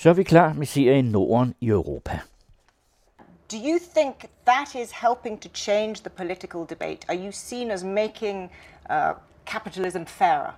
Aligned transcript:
Så 0.00 0.08
er 0.08 0.12
vi 0.12 0.22
klar 0.22 0.52
med 0.52 0.66
serien 0.66 1.04
Norden 1.04 1.54
i 1.60 1.68
Europa. 1.68 2.20
Do 3.52 3.56
you 3.56 3.78
think 3.94 4.14
that 4.44 4.74
is 4.74 4.90
helping 4.92 5.40
to 5.40 5.48
change 5.54 5.94
the 5.94 6.10
political 6.10 6.66
debate? 6.68 6.98
Are 7.08 7.24
you 7.24 7.32
seen 7.32 7.70
as 7.70 7.84
making 7.84 8.50
uh, 8.90 9.12
capitalism 9.46 10.04
fairer? 10.06 10.52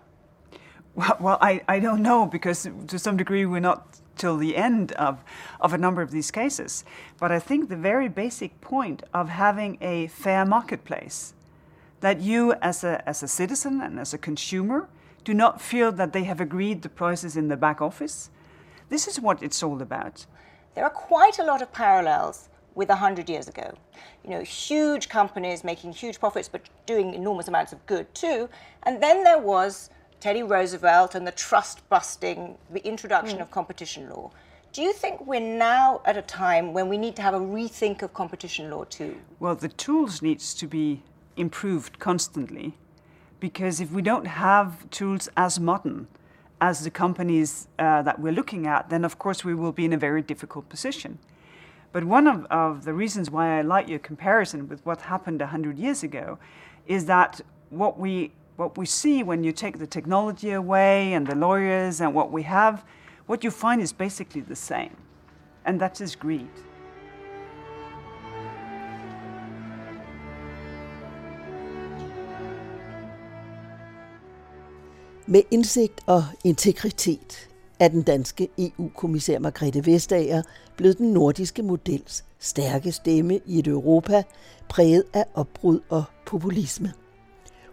Well, 0.95 1.17
well 1.21 1.39
I, 1.41 1.61
I 1.77 1.81
don't 1.81 2.03
know 2.03 2.27
because 2.27 2.71
to 2.89 2.99
some 2.99 3.17
degree 3.17 3.45
we're 3.47 3.61
not 3.61 3.83
till 4.17 4.37
the 4.37 4.57
end 4.57 4.93
of, 4.93 5.17
of 5.61 5.73
a 5.73 5.79
number 5.79 6.03
of 6.03 6.11
these 6.11 6.31
cases. 6.31 6.85
But 7.21 7.33
I 7.33 7.41
think 7.41 7.69
the 7.69 7.83
very 7.83 8.09
basic 8.09 8.61
point 8.61 9.03
of 9.13 9.29
having 9.29 9.79
a 9.81 10.07
fair 10.07 10.45
marketplace, 10.45 11.35
that 12.01 12.21
you 12.21 12.53
as 12.61 12.85
a, 12.85 13.09
as 13.09 13.23
a 13.23 13.29
citizen 13.29 13.81
and 13.83 13.99
as 13.99 14.15
a 14.15 14.19
consumer 14.19 14.89
do 15.25 15.35
not 15.35 15.61
feel 15.61 15.91
that 15.93 16.13
they 16.13 16.25
have 16.25 16.41
agreed 16.41 16.83
the 16.83 16.89
prices 16.89 17.37
in 17.37 17.49
the 17.49 17.57
back 17.57 17.83
office. 17.83 18.31
This 18.93 19.09
is 19.09 19.19
what 19.19 19.43
it's 19.43 19.63
all 19.63 19.81
about. 19.81 20.27
There 20.75 20.85
are 20.85 20.91
quite 20.91 21.39
a 21.39 21.45
lot 21.45 21.63
of 21.63 21.73
parallels 21.73 22.51
with 22.75 22.91
100 22.91 23.27
years 23.27 23.49
ago. 23.49 23.73
You 24.23 24.29
know, 24.29 24.43
huge 24.43 25.09
companies 25.09 25.65
making 25.65 25.95
huge 25.95 26.21
profits 26.21 26.47
but 26.47 26.69
doing 26.85 27.15
enormous 27.15 27.49
amounts 27.49 27.73
of 27.73 27.87
good 27.87 28.15
too. 28.15 28.51
And 28.83 29.03
then 29.03 29.25
there 29.25 29.39
was 29.39 29.89
Teddy 30.21 30.43
Roosevelt 30.43 31.15
and 31.15 31.27
the 31.27 31.33
trust 31.33 31.89
busting, 31.89 32.59
the 32.71 32.87
introduction 32.87 33.39
mm. 33.39 33.41
of 33.41 33.51
competition 33.51 34.11
law. 34.11 34.31
Do 34.75 34.83
you 34.83 34.93
think 34.93 35.27
we're 35.27 35.41
now 35.41 36.03
at 36.05 36.19
a 36.19 36.23
time 36.23 36.75
when 36.75 36.91
we 36.91 36.99
need 36.99 37.17
to 37.17 37.23
have 37.23 37.33
a 37.33 37.41
rethink 37.41 38.03
of 38.03 38.13
competition 38.13 38.71
law 38.71 38.85
too? 38.85 39.17
Well, 39.41 39.55
the 39.55 39.69
tools 39.69 40.21
needs 40.21 40.53
to 40.53 40.67
be 40.67 41.03
improved 41.39 41.99
constantly 41.99 42.75
because 43.41 43.81
if 43.81 43.91
we 43.91 44.03
don't 44.03 44.27
have 44.27 44.91
tools 44.91 45.31
as 45.35 45.59
modern 45.59 46.09
as 46.63 46.85
the 46.85 46.91
companies 46.91 47.67
uh, 47.81 48.03
that 48.03 48.21
we're 48.21 48.33
looking 48.33 48.69
at, 48.69 48.89
then 48.89 49.05
of 49.05 49.19
course 49.19 49.45
we 49.45 49.53
will 49.53 49.73
be 49.73 49.85
in 49.85 49.93
a 49.93 49.99
very 49.99 50.23
difficult 50.23 50.69
position. 50.69 51.19
But 51.91 52.05
one 52.05 52.29
of, 52.29 52.47
of 52.47 52.85
the 52.85 52.95
reasons 52.95 53.33
why 53.33 53.59
I 53.59 53.63
like 53.63 53.89
your 53.89 53.99
comparison 53.99 54.69
with 54.69 54.81
what 54.87 55.01
happened 55.01 55.41
100 55.41 55.77
years 55.77 56.05
ago 56.05 56.39
is 56.87 57.07
that 57.07 57.41
what 57.71 57.99
we, 57.99 58.31
what 58.57 58.79
we 58.79 58.87
see 58.87 59.25
when 59.25 59.43
you 59.43 59.51
take 59.51 59.81
the 59.81 59.89
technology 59.89 60.53
away 60.53 61.15
and 61.15 61.27
the 61.27 61.35
lawyers 61.35 62.01
and 62.01 62.15
what 62.15 62.31
we 62.31 62.45
have, 62.45 62.85
what 63.27 63.43
you 63.43 63.51
find 63.51 63.83
is 63.83 63.93
basically 63.93 64.41
the 64.41 64.57
same. 64.57 64.97
And 65.65 65.81
that 65.81 66.01
is 66.01 66.15
greed. 66.15 66.49
Med 75.27 75.43
indsigt 75.51 76.01
og 76.07 76.25
integritet 76.45 77.49
er 77.81 77.89
den 77.89 78.03
danske 78.03 78.49
EU-kommissær 78.59 79.39
Margrethe 79.39 79.87
Vestager 79.87 80.43
blevet 80.77 80.99
den 80.99 81.13
nordiske 81.13 81.63
models 81.63 82.25
stærke 82.39 82.93
stemme 82.93 83.41
i 83.47 83.59
et 83.59 83.67
Europa 83.67 84.23
præget 84.69 85.05
af 85.13 85.25
opbrud 85.35 85.81
og 85.89 86.05
populisme. 86.27 86.93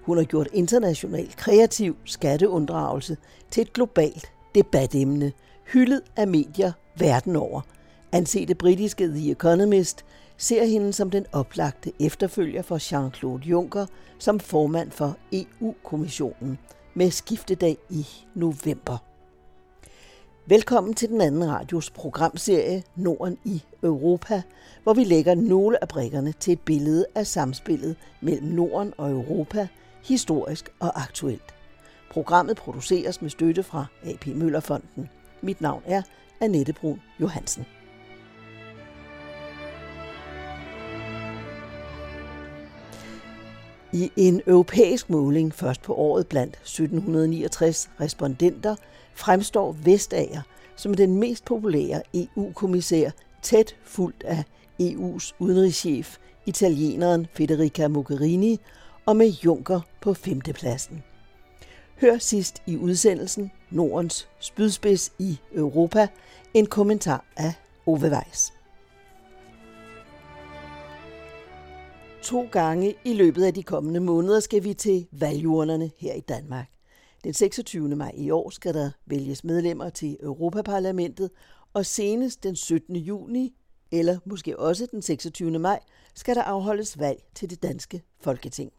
Hun 0.02 0.18
har 0.18 0.24
gjort 0.24 0.48
international 0.54 1.34
kreativ 1.38 1.96
skatteunddragelse 2.06 3.18
til 3.52 3.62
et 3.62 3.74
globalt 3.74 4.32
debatemne, 4.56 5.32
hyldet 5.74 6.02
af 6.16 6.28
medier 6.28 6.72
verden 6.98 7.36
over. 7.36 7.62
Ansete 8.12 8.56
britiske 8.56 9.08
The 9.08 9.32
Economist 9.32 10.06
ser 10.38 10.66
hende 10.66 10.94
som 10.94 11.10
den 11.10 11.26
oplagte 11.32 11.92
efterfølger 12.00 12.62
for 12.62 12.78
Jean-Claude 12.78 13.50
Juncker 13.50 13.86
som 14.20 14.40
formand 14.40 14.92
for 14.92 15.18
EU-kommissionen– 15.34 16.58
med 17.00 17.12
skiftedag 17.12 17.78
i 17.90 18.08
november. 18.36 18.98
Velkommen 20.46 20.94
til 20.94 21.10
den 21.10 21.22
anden 21.22 21.50
radios 21.50 21.90
programserie 21.90 22.84
Norden 22.96 23.38
i 23.46 23.64
Europa, 23.84 24.42
hvor 24.84 24.94
vi 24.94 25.04
lægger 25.04 25.36
nogle 25.36 25.84
af 25.84 25.88
brikkerne 25.88 26.32
til 26.32 26.54
et 26.54 26.60
billede 26.60 27.06
af 27.16 27.28
samspillet 27.28 27.96
mellem 28.22 28.48
Norden 28.48 28.94
og 28.98 29.12
Europa, 29.12 29.68
historisk 30.04 30.70
og 30.80 31.02
aktuelt. 31.02 31.56
Programmet 32.12 32.58
produceres 32.58 33.22
med 33.22 33.30
støtte 33.30 33.64
fra 33.64 33.86
AP 34.04 34.28
Møllerfonden. 34.28 35.10
Mit 35.42 35.62
navn 35.62 35.84
er 35.86 36.02
Annette 36.42 36.74
Brun 36.74 37.02
Johansen. 37.20 37.66
I 43.94 44.12
en 44.16 44.42
europæisk 44.48 45.10
måling 45.10 45.54
først 45.54 45.82
på 45.82 45.94
året 45.94 46.28
blandt 46.28 46.54
1769 46.56 47.90
respondenter 48.02 48.76
fremstår 49.14 49.72
Vestager 49.84 50.42
som 50.80 50.94
den 50.94 51.20
mest 51.20 51.46
populære 51.46 52.02
EU-kommissær, 52.14 53.10
tæt 53.42 53.76
fuldt 53.84 54.24
af 54.24 54.44
EU's 54.82 55.34
udenrigschef, 55.40 56.18
italieneren 56.46 57.28
Federica 57.34 57.88
Mogherini, 57.88 58.60
og 59.06 59.16
med 59.16 59.28
Juncker 59.28 59.82
på 60.02 60.14
femtepladsen. 60.14 61.04
Hør 62.02 62.18
sidst 62.18 62.62
i 62.66 62.78
udsendelsen 62.78 63.52
Nordens 63.70 64.28
spydspids 64.40 65.12
i 65.20 65.40
Europa, 65.56 66.08
en 66.54 66.66
kommentar 66.66 67.26
af 67.38 67.54
Ove 67.86 68.12
Weiss. 68.12 68.54
To 72.24 72.48
gange 72.52 72.96
i 73.06 73.14
løbet 73.14 73.44
af 73.44 73.54
de 73.54 73.64
kommende 73.64 74.00
måneder 74.00 74.40
skal 74.40 74.64
vi 74.64 74.74
til 74.74 75.08
valgurnerne 75.12 75.92
her 75.98 76.14
i 76.14 76.20
Danmark. 76.20 76.68
Den 77.24 77.34
26. 77.34 77.96
maj 77.96 78.12
i 78.16 78.30
år 78.30 78.50
skal 78.50 78.74
der 78.74 78.92
vælges 79.06 79.44
medlemmer 79.44 79.90
til 79.90 80.18
Europaparlamentet, 80.24 81.30
og 81.74 81.86
senest 81.86 82.44
den 82.44 82.56
17. 82.56 82.96
juni, 82.96 83.56
eller 83.92 84.20
måske 84.26 84.60
også 84.60 84.86
den 84.92 85.02
26. 85.02 85.60
maj, 85.60 85.80
skal 86.16 86.36
der 86.36 86.44
afholdes 86.44 87.00
valg 87.00 87.24
til 87.36 87.50
det 87.50 87.64
danske 87.64 88.02
Folketing. 88.22 88.72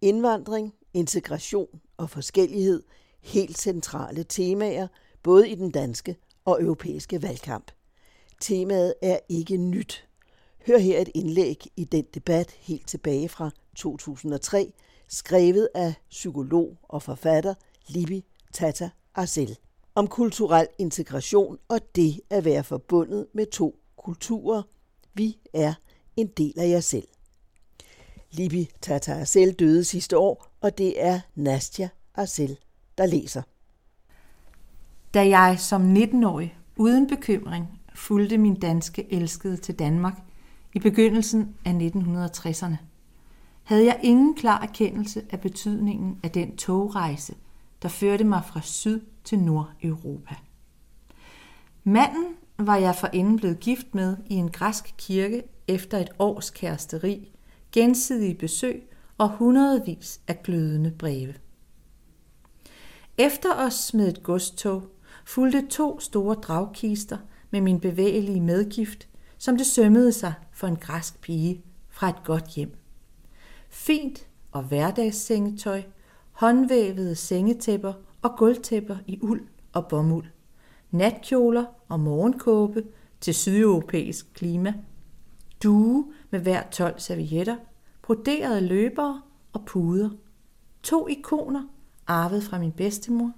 Indvandring, 0.00 0.74
integration 0.94 1.80
og 1.96 2.10
forskellighed 2.10 2.82
helt 3.20 3.58
centrale 3.58 4.24
temaer, 4.24 4.88
både 5.22 5.48
i 5.48 5.54
den 5.54 5.70
danske 5.70 6.16
og 6.44 6.62
europæiske 6.62 7.22
valgkamp. 7.22 7.70
Temaet 8.40 8.94
er 9.02 9.18
ikke 9.28 9.56
nyt, 9.56 10.08
Hør 10.66 10.78
her 10.78 11.00
et 11.00 11.08
indlæg 11.14 11.66
i 11.76 11.84
den 11.84 12.04
debat 12.14 12.50
helt 12.50 12.88
tilbage 12.88 13.28
fra 13.28 13.50
2003, 13.76 14.72
skrevet 15.08 15.68
af 15.74 15.94
psykolog 16.10 16.76
og 16.82 17.02
forfatter 17.02 17.54
Libby 17.88 18.20
Tata 18.52 18.90
Arcel 19.14 19.58
om 19.94 20.06
kulturel 20.06 20.66
integration 20.78 21.58
og 21.68 21.80
det 21.96 22.20
at 22.30 22.44
være 22.44 22.64
forbundet 22.64 23.26
med 23.32 23.46
to 23.46 23.78
kulturer. 23.96 24.62
Vi 25.14 25.38
er 25.54 25.74
en 26.16 26.26
del 26.26 26.54
af 26.56 26.68
jer 26.68 26.80
selv. 26.80 27.08
Libby 28.30 28.64
Tata 28.80 29.20
Arcel 29.20 29.52
døde 29.52 29.84
sidste 29.84 30.18
år, 30.18 30.46
og 30.60 30.78
det 30.78 31.02
er 31.04 31.20
Nastja 31.34 31.88
Arcel, 32.14 32.58
der 32.98 33.06
læser. 33.06 33.42
Da 35.14 35.28
jeg 35.28 35.60
som 35.60 35.94
19-årig 35.96 36.58
uden 36.76 37.06
bekymring 37.08 37.80
fulgte 37.94 38.38
min 38.38 38.60
danske 38.60 39.12
elskede 39.12 39.56
til 39.56 39.78
Danmark, 39.78 40.25
i 40.76 40.78
begyndelsen 40.78 41.54
af 41.64 41.70
1960'erne, 41.70 42.76
havde 43.62 43.84
jeg 43.84 44.00
ingen 44.02 44.34
klar 44.34 44.62
erkendelse 44.62 45.22
af 45.30 45.40
betydningen 45.40 46.20
af 46.22 46.30
den 46.30 46.56
togrejse, 46.56 47.34
der 47.82 47.88
førte 47.88 48.24
mig 48.24 48.42
fra 48.44 48.60
syd 48.60 49.00
til 49.24 49.38
Nordeuropa. 49.38 50.34
Manden 51.84 52.24
var 52.58 52.76
jeg 52.76 52.94
forinden 52.94 53.36
blevet 53.36 53.60
gift 53.60 53.94
med 53.94 54.16
i 54.26 54.34
en 54.34 54.50
græsk 54.50 54.94
kirke 54.98 55.42
efter 55.68 55.98
et 55.98 56.08
års 56.18 56.50
kæresteri, 56.50 57.32
gensidige 57.72 58.34
besøg 58.34 58.82
og 59.18 59.28
hundredvis 59.28 60.20
af 60.28 60.42
glødende 60.42 60.94
breve. 60.98 61.34
Efter 63.18 63.54
os 63.54 63.94
med 63.94 64.08
et 64.08 64.22
godstog 64.22 64.82
fulgte 65.24 65.66
to 65.70 66.00
store 66.00 66.34
dragkister 66.34 67.18
med 67.50 67.60
min 67.60 67.80
bevægelige 67.80 68.40
medgift, 68.40 69.08
som 69.46 69.56
det 69.56 69.66
sømmede 69.66 70.12
sig 70.12 70.34
for 70.52 70.66
en 70.66 70.76
græsk 70.76 71.20
pige 71.20 71.64
fra 71.88 72.08
et 72.08 72.24
godt 72.24 72.48
hjem. 72.48 72.76
Fint 73.68 74.26
og 74.52 74.62
hverdagssengetøj, 74.62 75.82
håndvævede 76.32 77.14
sengetæpper 77.14 77.92
og 78.22 78.30
gulvtæpper 78.38 78.96
i 79.06 79.18
uld 79.22 79.46
og 79.72 79.88
bomuld, 79.88 80.26
natkjoler 80.90 81.64
og 81.88 82.00
morgenkåbe 82.00 82.84
til 83.20 83.34
sydeuropæisk 83.34 84.32
klima, 84.34 84.74
due 85.62 86.12
med 86.30 86.40
hver 86.40 86.62
12 86.70 87.00
servietter, 87.00 87.56
broderede 88.02 88.60
løbere 88.60 89.22
og 89.52 89.64
puder, 89.66 90.10
to 90.82 91.08
ikoner 91.08 91.62
arvet 92.06 92.42
fra 92.42 92.58
min 92.58 92.72
bedstemor, 92.72 93.32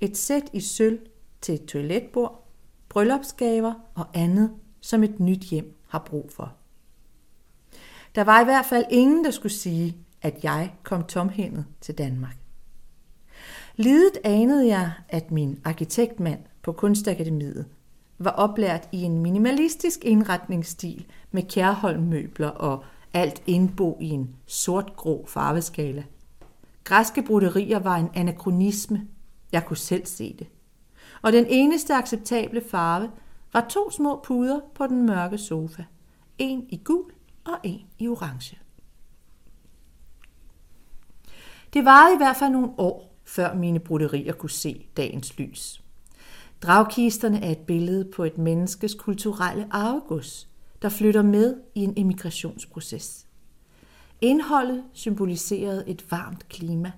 et 0.00 0.16
sæt 0.16 0.50
i 0.52 0.60
sølv 0.60 0.98
til 1.40 1.54
et 1.54 1.64
toiletbord, 1.64 2.48
bryllupsgaver 2.88 3.74
og 3.94 4.06
andet, 4.14 4.50
som 4.82 5.02
et 5.02 5.20
nyt 5.20 5.40
hjem 5.40 5.76
har 5.88 5.98
brug 5.98 6.30
for. 6.30 6.52
Der 8.14 8.24
var 8.24 8.40
i 8.40 8.44
hvert 8.44 8.66
fald 8.66 8.84
ingen, 8.90 9.24
der 9.24 9.30
skulle 9.30 9.52
sige, 9.52 9.96
at 10.22 10.44
jeg 10.44 10.74
kom 10.82 11.04
tomhændet 11.04 11.64
til 11.80 11.98
Danmark. 11.98 12.36
Lidet 13.76 14.18
anede 14.24 14.68
jeg, 14.68 14.92
at 15.08 15.30
min 15.30 15.60
arkitektmand 15.64 16.40
på 16.62 16.72
Kunstakademiet 16.72 17.66
var 18.18 18.30
oplært 18.30 18.88
i 18.92 19.02
en 19.02 19.18
minimalistisk 19.18 20.04
indretningsstil 20.04 21.06
med 21.30 21.42
kærholmmøbler 21.42 22.48
og 22.48 22.84
alt 23.14 23.42
indbo 23.46 23.98
i 24.00 24.08
en 24.08 24.36
sort-grå 24.46 25.26
farveskala. 25.28 26.04
Græske 26.84 27.22
broderier 27.22 27.78
var 27.78 27.96
en 27.96 28.08
anachronisme. 28.14 29.06
Jeg 29.52 29.64
kunne 29.64 29.76
selv 29.76 30.06
se 30.06 30.36
det. 30.38 30.46
Og 31.22 31.32
den 31.32 31.46
eneste 31.48 31.94
acceptable 31.94 32.62
farve 32.70 33.10
var 33.52 33.66
to 33.70 33.90
små 33.90 34.20
puder 34.24 34.60
på 34.74 34.86
den 34.86 35.06
mørke 35.06 35.38
sofa. 35.38 35.84
En 36.38 36.66
i 36.68 36.80
gul 36.84 37.12
og 37.44 37.58
en 37.62 37.80
i 37.98 38.08
orange. 38.08 38.58
Det 41.74 41.84
varede 41.84 42.14
i 42.14 42.16
hvert 42.16 42.36
fald 42.36 42.52
nogle 42.52 42.70
år, 42.78 43.16
før 43.24 43.54
mine 43.54 43.80
broderier 43.80 44.32
kunne 44.32 44.50
se 44.50 44.86
dagens 44.96 45.38
lys. 45.38 45.82
Dragkisterne 46.62 47.44
er 47.44 47.50
et 47.50 47.58
billede 47.58 48.04
på 48.04 48.24
et 48.24 48.38
menneskes 48.38 48.94
kulturelle 48.94 49.66
arvegods, 49.70 50.48
der 50.82 50.88
flytter 50.88 51.22
med 51.22 51.56
i 51.74 51.80
en 51.80 51.94
emigrationsproces. 51.96 53.26
Indholdet 54.20 54.84
symboliserede 54.92 55.84
et 55.88 56.10
varmt 56.10 56.48
klima, 56.48 56.92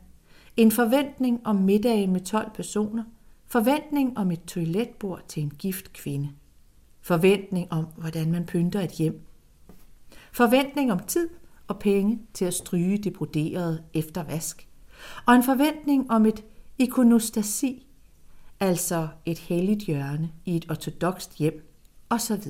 en 0.56 0.70
forventning 0.70 1.40
om 1.44 1.56
middage 1.56 2.06
med 2.06 2.20
12 2.20 2.50
personer, 2.54 3.04
forventning 3.46 4.18
om 4.18 4.30
et 4.30 4.44
toiletbord 4.44 5.22
til 5.28 5.42
en 5.42 5.50
gift 5.50 5.92
kvinde, 5.92 6.30
forventning 7.04 7.72
om, 7.72 7.84
hvordan 7.96 8.32
man 8.32 8.46
pynter 8.46 8.80
et 8.80 8.90
hjem, 8.90 9.20
forventning 10.32 10.92
om 10.92 10.98
tid 10.98 11.28
og 11.68 11.78
penge 11.78 12.20
til 12.34 12.44
at 12.44 12.54
stryge 12.54 12.98
det 12.98 13.12
broderede 13.12 13.82
efter 13.94 14.22
vask, 14.22 14.68
og 15.26 15.34
en 15.34 15.42
forventning 15.42 16.10
om 16.10 16.26
et 16.26 16.44
ikonostasi, 16.78 17.86
altså 18.60 19.08
et 19.24 19.38
helligt 19.38 19.82
hjørne 19.82 20.30
i 20.44 20.56
et 20.56 20.70
ortodokst 20.70 21.38
hjem, 21.38 21.70
osv. 22.10 22.42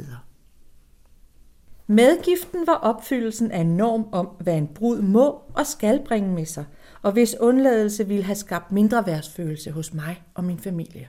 Medgiften 1.87 2.67
var 2.67 2.75
opfyldelsen 2.75 3.51
af 3.51 3.61
en 3.61 3.77
norm 3.77 4.09
om, 4.13 4.27
hvad 4.27 4.57
en 4.57 4.69
brud 4.69 5.03
må 5.03 5.43
og 5.55 5.67
skal 5.67 6.05
bringe 6.07 6.35
med 6.35 6.47
sig, 6.47 6.65
og 7.03 7.13
hvis 7.13 7.37
undladelse 7.41 8.09
ville 8.09 8.25
have 8.25 8.37
skabt 8.37 8.73
mindre 8.73 9.07
værdsfølelse 9.07 9.71
hos 9.71 9.95
mig 9.95 10.23
og 10.35 10.45
min 10.45 10.59
familie. 10.59 11.09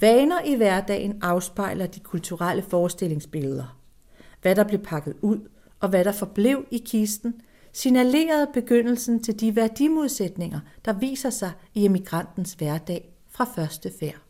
Vaner 0.00 0.40
i 0.44 0.54
hverdagen 0.54 1.18
afspejler 1.22 1.86
de 1.86 2.00
kulturelle 2.00 2.62
forestillingsbilleder. 2.62 3.78
Hvad 4.42 4.54
der 4.54 4.64
blev 4.64 4.80
pakket 4.80 5.14
ud, 5.22 5.48
og 5.80 5.88
hvad 5.88 6.04
der 6.04 6.12
forblev 6.12 6.66
i 6.70 6.82
kisten, 6.86 7.40
signalerede 7.72 8.46
begyndelsen 8.54 9.22
til 9.22 9.40
de 9.40 9.56
værdimodsætninger, 9.56 10.60
der 10.84 10.92
viser 10.92 11.30
sig 11.30 11.52
i 11.74 11.84
emigrantens 11.84 12.52
hverdag 12.52 13.14
fra 13.28 13.44
første 13.44 13.92
færd. 14.00 14.20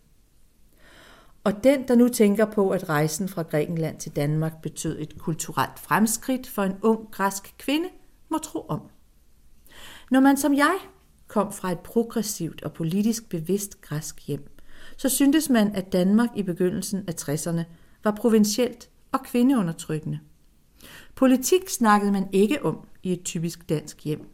Og 1.44 1.64
den, 1.64 1.88
der 1.88 1.94
nu 1.94 2.08
tænker 2.08 2.44
på, 2.44 2.70
at 2.70 2.88
rejsen 2.88 3.28
fra 3.28 3.42
Grækenland 3.42 3.98
til 3.98 4.16
Danmark 4.16 4.62
betød 4.62 5.00
et 5.00 5.18
kulturelt 5.18 5.78
fremskridt 5.78 6.48
for 6.48 6.62
en 6.62 6.76
ung 6.82 7.10
græsk 7.10 7.54
kvinde, 7.58 7.88
må 8.28 8.38
tro 8.38 8.60
om. 8.68 8.80
Når 10.10 10.20
man 10.20 10.36
som 10.36 10.54
jeg 10.54 10.78
kom 11.28 11.52
fra 11.52 11.72
et 11.72 11.80
progressivt 11.80 12.62
og 12.62 12.72
politisk 12.72 13.28
bevidst 13.28 13.80
græsk 13.80 14.26
hjem, 14.26 14.59
så 15.00 15.08
syntes 15.08 15.50
man, 15.50 15.74
at 15.74 15.92
Danmark 15.92 16.28
i 16.36 16.42
begyndelsen 16.42 17.04
af 17.08 17.12
60'erne 17.20 17.62
var 18.04 18.10
provincielt 18.10 18.90
og 19.12 19.22
kvindeundertrykkende. 19.22 20.18
Politik 21.14 21.68
snakkede 21.68 22.12
man 22.12 22.28
ikke 22.32 22.64
om 22.64 22.86
i 23.02 23.12
et 23.12 23.22
typisk 23.24 23.68
dansk 23.68 24.04
hjem, 24.04 24.28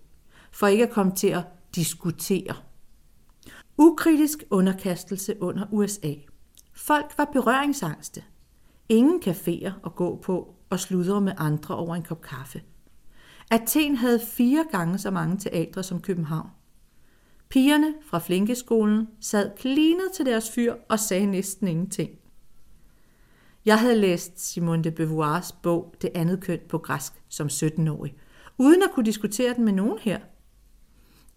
for 0.50 0.66
ikke 0.66 0.86
at 0.86 0.90
komme 0.92 1.14
til 1.14 1.28
at 1.28 1.44
diskutere. 1.74 2.54
Ukritisk 3.78 4.44
underkastelse 4.50 5.42
under 5.42 5.66
USA– 5.72 6.12
Folk 6.76 7.18
var 7.18 7.24
berøringsangste. 7.24 8.24
Ingen 8.88 9.22
caféer 9.22 9.72
at 9.86 9.94
gå 9.94 10.16
på 10.16 10.54
og 10.70 10.80
sludre 10.80 11.20
med 11.20 11.32
andre 11.36 11.76
over 11.76 11.94
en 11.94 12.02
kop 12.02 12.20
kaffe. 12.20 12.62
Athen 13.50 13.96
havde 13.96 14.20
fire 14.20 14.66
gange 14.70 14.98
så 14.98 15.10
mange 15.10 15.36
teatre 15.36 15.82
som 15.82 16.00
København. 16.00 16.50
Pigerne 17.48 17.94
fra 18.02 18.18
Flinkeskolen 18.18 19.08
sad 19.20 19.50
klinet 19.56 20.12
til 20.14 20.26
deres 20.26 20.50
fyr 20.50 20.74
og 20.88 21.00
sagde 21.00 21.26
næsten 21.26 21.68
ingenting. 21.68 22.10
Jeg 23.64 23.80
havde 23.80 23.96
læst 23.96 24.52
Simone 24.52 24.84
de 24.84 24.90
Beauvoirs 24.90 25.52
bog 25.52 25.94
Det 26.02 26.10
andet 26.14 26.40
køn 26.40 26.60
på 26.68 26.78
græsk 26.78 27.12
som 27.28 27.46
17-årig, 27.46 28.14
uden 28.58 28.82
at 28.82 28.90
kunne 28.94 29.06
diskutere 29.06 29.54
den 29.54 29.64
med 29.64 29.72
nogen 29.72 29.98
her. 29.98 30.20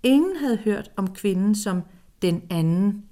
Ingen 0.04 0.36
havde 0.36 0.58
hørt 0.58 0.92
om 0.96 1.14
kvinden 1.14 1.56
som 1.56 1.82
den 2.22 2.44
anden 2.50 3.10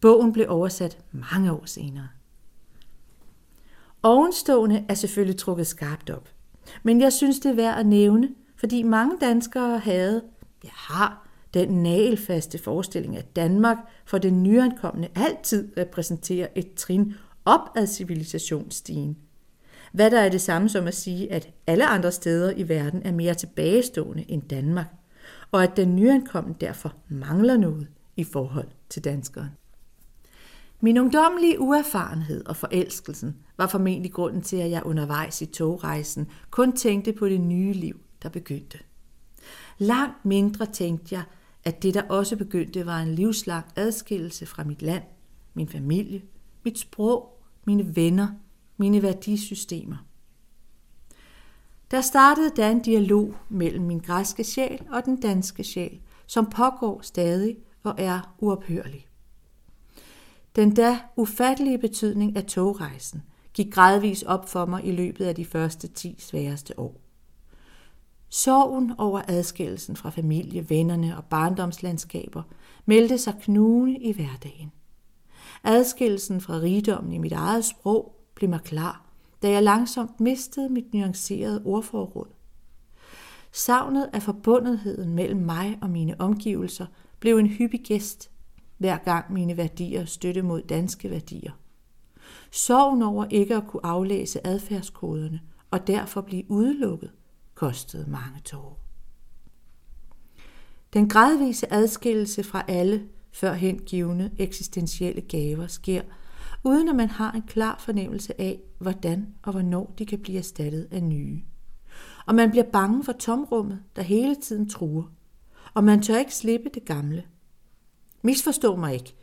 Bogen 0.00 0.32
blev 0.32 0.46
oversat 0.48 0.98
mange 1.12 1.52
år 1.52 1.66
senere. 1.66 2.08
Ovenstående 4.02 4.84
er 4.88 4.94
selvfølgelig 4.94 5.38
trukket 5.38 5.66
skarpt 5.66 6.10
op. 6.10 6.28
Men 6.82 7.00
jeg 7.00 7.12
synes, 7.12 7.40
det 7.40 7.50
er 7.50 7.54
værd 7.54 7.78
at 7.78 7.86
nævne, 7.86 8.28
fordi 8.56 8.82
mange 8.82 9.16
danskere 9.20 9.78
havde, 9.78 10.22
jeg 10.64 10.72
har, 10.74 11.29
den 11.54 11.82
nagelfaste 11.82 12.58
forestilling, 12.58 13.16
at 13.16 13.36
Danmark 13.36 13.76
for 14.04 14.18
den 14.18 14.42
nyankomne 14.42 15.08
altid 15.14 15.72
repræsenterer 15.78 16.46
et 16.54 16.74
trin 16.74 17.14
op 17.44 17.60
ad 17.76 17.86
civilisationsstigen. 17.86 19.16
Hvad 19.92 20.10
der 20.10 20.20
er 20.20 20.28
det 20.28 20.40
samme 20.40 20.68
som 20.68 20.86
at 20.86 20.94
sige, 20.94 21.32
at 21.32 21.50
alle 21.66 21.86
andre 21.86 22.12
steder 22.12 22.52
i 22.56 22.68
verden 22.68 23.02
er 23.02 23.12
mere 23.12 23.34
tilbagestående 23.34 24.24
end 24.28 24.42
Danmark, 24.42 24.86
og 25.52 25.62
at 25.62 25.76
den 25.76 25.96
nyankomne 25.96 26.54
derfor 26.60 26.94
mangler 27.08 27.56
noget 27.56 27.88
i 28.16 28.24
forhold 28.24 28.68
til 28.88 29.04
danskeren. 29.04 29.50
Min 30.80 30.98
ungdomlige 30.98 31.60
uerfarenhed 31.60 32.46
og 32.46 32.56
forelskelsen 32.56 33.36
var 33.56 33.66
formentlig 33.66 34.12
grunden 34.12 34.42
til, 34.42 34.56
at 34.56 34.70
jeg 34.70 34.82
undervejs 34.86 35.42
i 35.42 35.46
togrejsen 35.46 36.28
kun 36.50 36.72
tænkte 36.72 37.12
på 37.12 37.28
det 37.28 37.40
nye 37.40 37.72
liv, 37.72 38.00
der 38.22 38.28
begyndte. 38.28 38.78
Langt 39.78 40.24
mindre 40.24 40.66
tænkte 40.66 41.14
jeg, 41.14 41.22
at 41.64 41.82
det, 41.82 41.94
der 41.94 42.02
også 42.02 42.36
begyndte, 42.36 42.86
var 42.86 42.98
en 42.98 43.14
livslang 43.14 43.66
adskillelse 43.76 44.46
fra 44.46 44.64
mit 44.64 44.82
land, 44.82 45.02
min 45.54 45.68
familie, 45.68 46.22
mit 46.64 46.78
sprog, 46.78 47.42
mine 47.66 47.96
venner, 47.96 48.28
mine 48.76 49.02
værdisystemer. 49.02 49.96
Der 51.90 52.00
startede 52.00 52.50
da 52.56 52.70
en 52.70 52.82
dialog 52.82 53.34
mellem 53.48 53.84
min 53.84 53.98
græske 53.98 54.44
sjæl 54.44 54.86
og 54.90 55.04
den 55.04 55.20
danske 55.20 55.64
sjæl, 55.64 56.00
som 56.26 56.50
pågår 56.50 57.00
stadig 57.02 57.56
og 57.82 57.94
er 57.98 58.34
uophørlig. 58.38 59.06
Den 60.56 60.74
da 60.74 60.98
ufattelige 61.16 61.78
betydning 61.78 62.36
af 62.36 62.44
togrejsen 62.44 63.22
gik 63.54 63.72
gradvis 63.72 64.22
op 64.22 64.48
for 64.48 64.66
mig 64.66 64.86
i 64.86 64.92
løbet 64.92 65.24
af 65.24 65.34
de 65.34 65.44
første 65.44 65.88
10 65.88 66.16
sværeste 66.18 66.78
år. 66.78 67.00
Sorgen 68.32 68.92
over 68.98 69.22
adskillelsen 69.28 69.96
fra 69.96 70.10
familie, 70.10 70.70
vennerne 70.70 71.16
og 71.16 71.24
barndomslandskaber 71.24 72.42
meldte 72.86 73.18
sig 73.18 73.34
knugende 73.40 73.98
i 73.98 74.12
hverdagen. 74.12 74.72
Adskillelsen 75.64 76.40
fra 76.40 76.54
rigdommen 76.54 77.12
i 77.12 77.18
mit 77.18 77.32
eget 77.32 77.64
sprog 77.64 78.14
blev 78.34 78.50
mig 78.50 78.60
klar, 78.60 79.06
da 79.42 79.50
jeg 79.50 79.62
langsomt 79.62 80.20
mistede 80.20 80.68
mit 80.68 80.94
nuancerede 80.94 81.62
ordforråd. 81.64 82.28
Savnet 83.52 84.10
af 84.12 84.22
forbundetheden 84.22 85.14
mellem 85.14 85.40
mig 85.40 85.78
og 85.82 85.90
mine 85.90 86.20
omgivelser 86.20 86.86
blev 87.20 87.36
en 87.36 87.46
hyppig 87.46 87.80
gæst 87.80 88.30
hver 88.78 88.96
gang 88.96 89.32
mine 89.32 89.56
værdier 89.56 90.04
støtte 90.04 90.42
mod 90.42 90.62
danske 90.62 91.10
værdier. 91.10 91.52
Sorgen 92.50 93.02
over 93.02 93.24
ikke 93.30 93.56
at 93.56 93.66
kunne 93.66 93.86
aflæse 93.86 94.46
adfærdskoderne 94.46 95.40
og 95.70 95.86
derfor 95.86 96.20
blive 96.20 96.50
udelukket, 96.50 97.10
kostede 97.60 98.10
mange 98.10 98.40
tårer. 98.44 98.74
Den 100.92 101.08
gradvise 101.08 101.72
adskillelse 101.72 102.44
fra 102.44 102.64
alle 102.68 103.08
førhen 103.32 103.78
givende 103.78 104.30
eksistentielle 104.38 105.20
gaver 105.20 105.66
sker, 105.66 106.02
uden 106.64 106.88
at 106.88 106.96
man 106.96 107.08
har 107.08 107.32
en 107.32 107.42
klar 107.42 107.76
fornemmelse 107.78 108.40
af, 108.40 108.60
hvordan 108.78 109.34
og 109.42 109.52
hvornår 109.52 109.94
de 109.98 110.06
kan 110.06 110.18
blive 110.18 110.38
erstattet 110.38 110.88
af 110.90 111.02
nye. 111.02 111.42
Og 112.26 112.34
man 112.34 112.50
bliver 112.50 112.70
bange 112.72 113.04
for 113.04 113.12
tomrummet, 113.12 113.82
der 113.96 114.02
hele 114.02 114.34
tiden 114.34 114.68
truer. 114.68 115.04
Og 115.74 115.84
man 115.84 116.02
tør 116.02 116.18
ikke 116.18 116.34
slippe 116.34 116.70
det 116.74 116.84
gamle– 116.84 117.24
Misforstå 118.22 118.76
mig 118.76 118.94
ikke. 118.94 119.14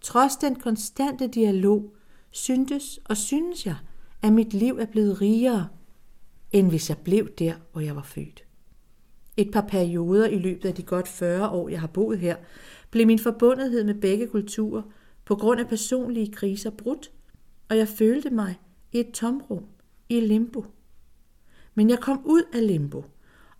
Trods 0.00 0.36
den 0.36 0.56
konstante 0.56 1.26
dialog, 1.26 1.94
syntes 2.30 3.00
og 3.04 3.16
synes 3.16 3.66
jeg, 3.66 3.76
at 4.22 4.32
mit 4.32 4.54
liv 4.54 4.78
er 4.78 4.86
blevet 4.86 5.20
rigere, 5.20 5.68
end 6.54 6.68
hvis 6.68 6.88
jeg 6.88 6.98
blev 6.98 7.28
der, 7.38 7.54
hvor 7.72 7.80
jeg 7.80 7.96
var 7.96 8.02
født. 8.02 8.44
Et 9.36 9.50
par 9.52 9.66
perioder 9.68 10.26
i 10.26 10.38
løbet 10.38 10.68
af 10.68 10.74
de 10.74 10.82
godt 10.82 11.08
40 11.08 11.48
år, 11.48 11.68
jeg 11.68 11.80
har 11.80 11.86
boet 11.86 12.18
her, 12.18 12.36
blev 12.90 13.06
min 13.06 13.18
forbundethed 13.18 13.84
med 13.84 13.94
begge 13.94 14.28
kulturer 14.28 14.82
på 15.24 15.36
grund 15.36 15.60
af 15.60 15.68
personlige 15.68 16.32
kriser 16.32 16.70
brudt, 16.70 17.12
og 17.68 17.76
jeg 17.78 17.88
følte 17.88 18.30
mig 18.30 18.60
i 18.92 19.00
et 19.00 19.10
tomrum, 19.12 19.64
i 20.08 20.20
limbo. 20.20 20.64
Men 21.74 21.90
jeg 21.90 22.00
kom 22.00 22.22
ud 22.24 22.42
af 22.54 22.66
limbo 22.66 23.04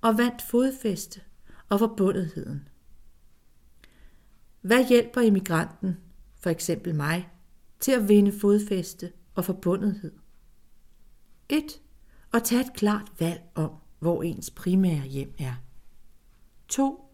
og 0.00 0.18
vandt 0.18 0.42
fodfæste 0.42 1.20
og 1.68 1.78
forbundetheden. 1.78 2.68
Hvad 4.60 4.88
hjælper 4.88 5.20
immigranten, 5.20 5.96
for 6.40 6.50
eksempel 6.50 6.94
mig, 6.94 7.28
til 7.80 7.92
at 7.92 8.08
vinde 8.08 8.32
fodfæste 8.32 9.12
og 9.34 9.44
forbundethed. 9.44 10.12
1 11.48 11.80
og 12.34 12.44
tage 12.44 12.60
et 12.60 12.72
klart 12.72 13.12
valg 13.18 13.42
om, 13.54 13.70
hvor 13.98 14.22
ens 14.22 14.50
primære 14.50 15.06
hjem 15.06 15.34
er. 15.38 15.54
2. 16.68 17.04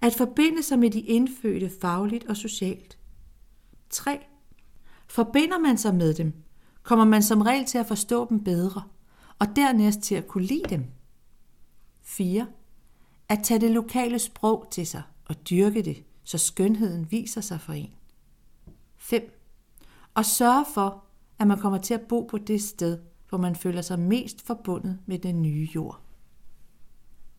At 0.00 0.14
forbinde 0.14 0.62
sig 0.62 0.78
med 0.78 0.90
de 0.90 1.00
indfødte 1.00 1.70
fagligt 1.80 2.26
og 2.26 2.36
socialt. 2.36 2.98
3. 3.90 4.26
Forbinder 5.08 5.58
man 5.58 5.78
sig 5.78 5.94
med 5.94 6.14
dem, 6.14 6.32
kommer 6.82 7.04
man 7.04 7.22
som 7.22 7.40
regel 7.40 7.64
til 7.64 7.78
at 7.78 7.86
forstå 7.86 8.28
dem 8.28 8.44
bedre, 8.44 8.82
og 9.38 9.46
dernæst 9.56 10.00
til 10.00 10.14
at 10.14 10.28
kunne 10.28 10.44
lide 10.44 10.70
dem. 10.70 10.84
4. 12.02 12.46
At 13.28 13.40
tage 13.44 13.60
det 13.60 13.70
lokale 13.70 14.18
sprog 14.18 14.68
til 14.70 14.86
sig 14.86 15.02
og 15.24 15.50
dyrke 15.50 15.82
det, 15.82 16.04
så 16.24 16.38
skønheden 16.38 17.10
viser 17.10 17.40
sig 17.40 17.60
for 17.60 17.72
en. 17.72 17.94
5. 18.96 19.40
Og 20.14 20.24
sørge 20.24 20.64
for, 20.74 21.04
at 21.38 21.46
man 21.46 21.58
kommer 21.58 21.78
til 21.78 21.94
at 21.94 22.08
bo 22.08 22.22
på 22.22 22.38
det 22.38 22.62
sted, 22.62 22.98
hvor 23.28 23.38
man 23.38 23.56
føler 23.56 23.82
sig 23.82 23.98
mest 23.98 24.46
forbundet 24.46 24.98
med 25.06 25.18
den 25.18 25.42
nye 25.42 25.68
jord. 25.74 26.00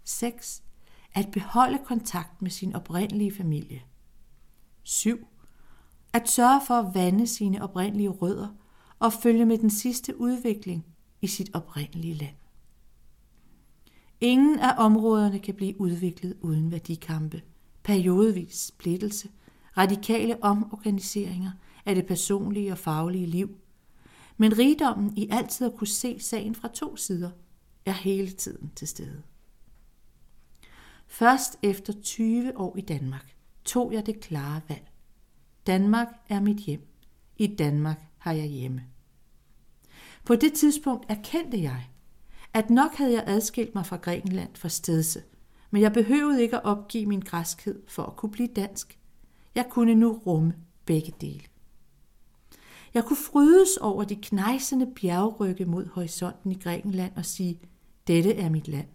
6. 0.03 0.63
At 1.13 1.29
beholde 1.31 1.79
kontakt 1.85 2.41
med 2.41 2.51
sin 2.51 2.75
oprindelige 2.75 3.35
familie. 3.35 3.81
7. 4.83 5.27
At 6.13 6.29
sørge 6.29 6.61
for 6.67 6.73
at 6.73 6.95
vande 6.95 7.27
sine 7.27 7.63
oprindelige 7.63 8.09
rødder 8.09 8.47
og 8.99 9.13
følge 9.13 9.45
med 9.45 9.57
den 9.57 9.69
sidste 9.69 10.19
udvikling 10.19 10.85
i 11.21 11.27
sit 11.27 11.49
oprindelige 11.53 12.13
land. 12.13 12.35
Ingen 14.21 14.59
af 14.59 14.73
områderne 14.77 15.39
kan 15.39 15.55
blive 15.55 15.81
udviklet 15.81 16.37
uden 16.41 16.71
værdikampe, 16.71 17.41
periodevis 17.83 18.55
splittelse, 18.55 19.29
radikale 19.77 20.43
omorganiseringer 20.43 21.51
af 21.85 21.95
det 21.95 22.05
personlige 22.05 22.71
og 22.71 22.77
faglige 22.77 23.25
liv. 23.25 23.57
Men 24.37 24.57
rigdommen 24.57 25.17
i 25.17 25.27
altid 25.31 25.67
at 25.67 25.75
kunne 25.75 25.87
se 25.87 26.19
sagen 26.19 26.55
fra 26.55 26.67
to 26.67 26.95
sider 26.95 27.31
er 27.85 27.91
hele 27.91 28.31
tiden 28.31 28.71
til 28.75 28.87
stede. 28.87 29.23
Først 31.07 31.59
efter 31.63 31.93
20 32.01 32.57
år 32.57 32.77
i 32.77 32.81
Danmark 32.81 33.35
tog 33.65 33.93
jeg 33.93 34.05
det 34.05 34.19
klare 34.19 34.61
valg. 34.67 34.91
Danmark 35.67 36.07
er 36.29 36.39
mit 36.39 36.57
hjem. 36.57 36.87
I 37.37 37.47
Danmark 37.47 38.01
har 38.17 38.31
jeg 38.31 38.45
hjemme. 38.45 38.83
På 40.25 40.35
det 40.35 40.53
tidspunkt 40.53 41.05
erkendte 41.09 41.61
jeg, 41.61 41.89
at 42.53 42.69
nok 42.69 42.91
havde 42.93 43.13
jeg 43.13 43.23
adskilt 43.27 43.75
mig 43.75 43.85
fra 43.85 43.97
Grækenland 43.97 44.55
for 44.55 44.67
stedse, 44.67 45.23
men 45.71 45.81
jeg 45.81 45.93
behøvede 45.93 46.41
ikke 46.41 46.55
at 46.55 46.63
opgive 46.63 47.05
min 47.05 47.19
græskhed 47.19 47.81
for 47.87 48.03
at 48.03 48.15
kunne 48.15 48.31
blive 48.31 48.47
dansk. 48.47 48.99
Jeg 49.55 49.65
kunne 49.69 49.95
nu 49.95 50.21
rumme 50.25 50.53
begge 50.85 51.13
dele. 51.21 51.43
Jeg 52.93 53.05
kunne 53.05 53.17
frydes 53.17 53.77
over 53.77 54.03
de 54.03 54.15
knejsende 54.15 54.87
bjergrygge 54.95 55.65
mod 55.65 55.85
horisonten 55.85 56.51
i 56.51 56.55
Grækenland 56.55 57.11
og 57.15 57.25
sige, 57.25 57.59
dette 58.07 58.33
er 58.35 58.49
mit 58.49 58.67
land. 58.67 58.87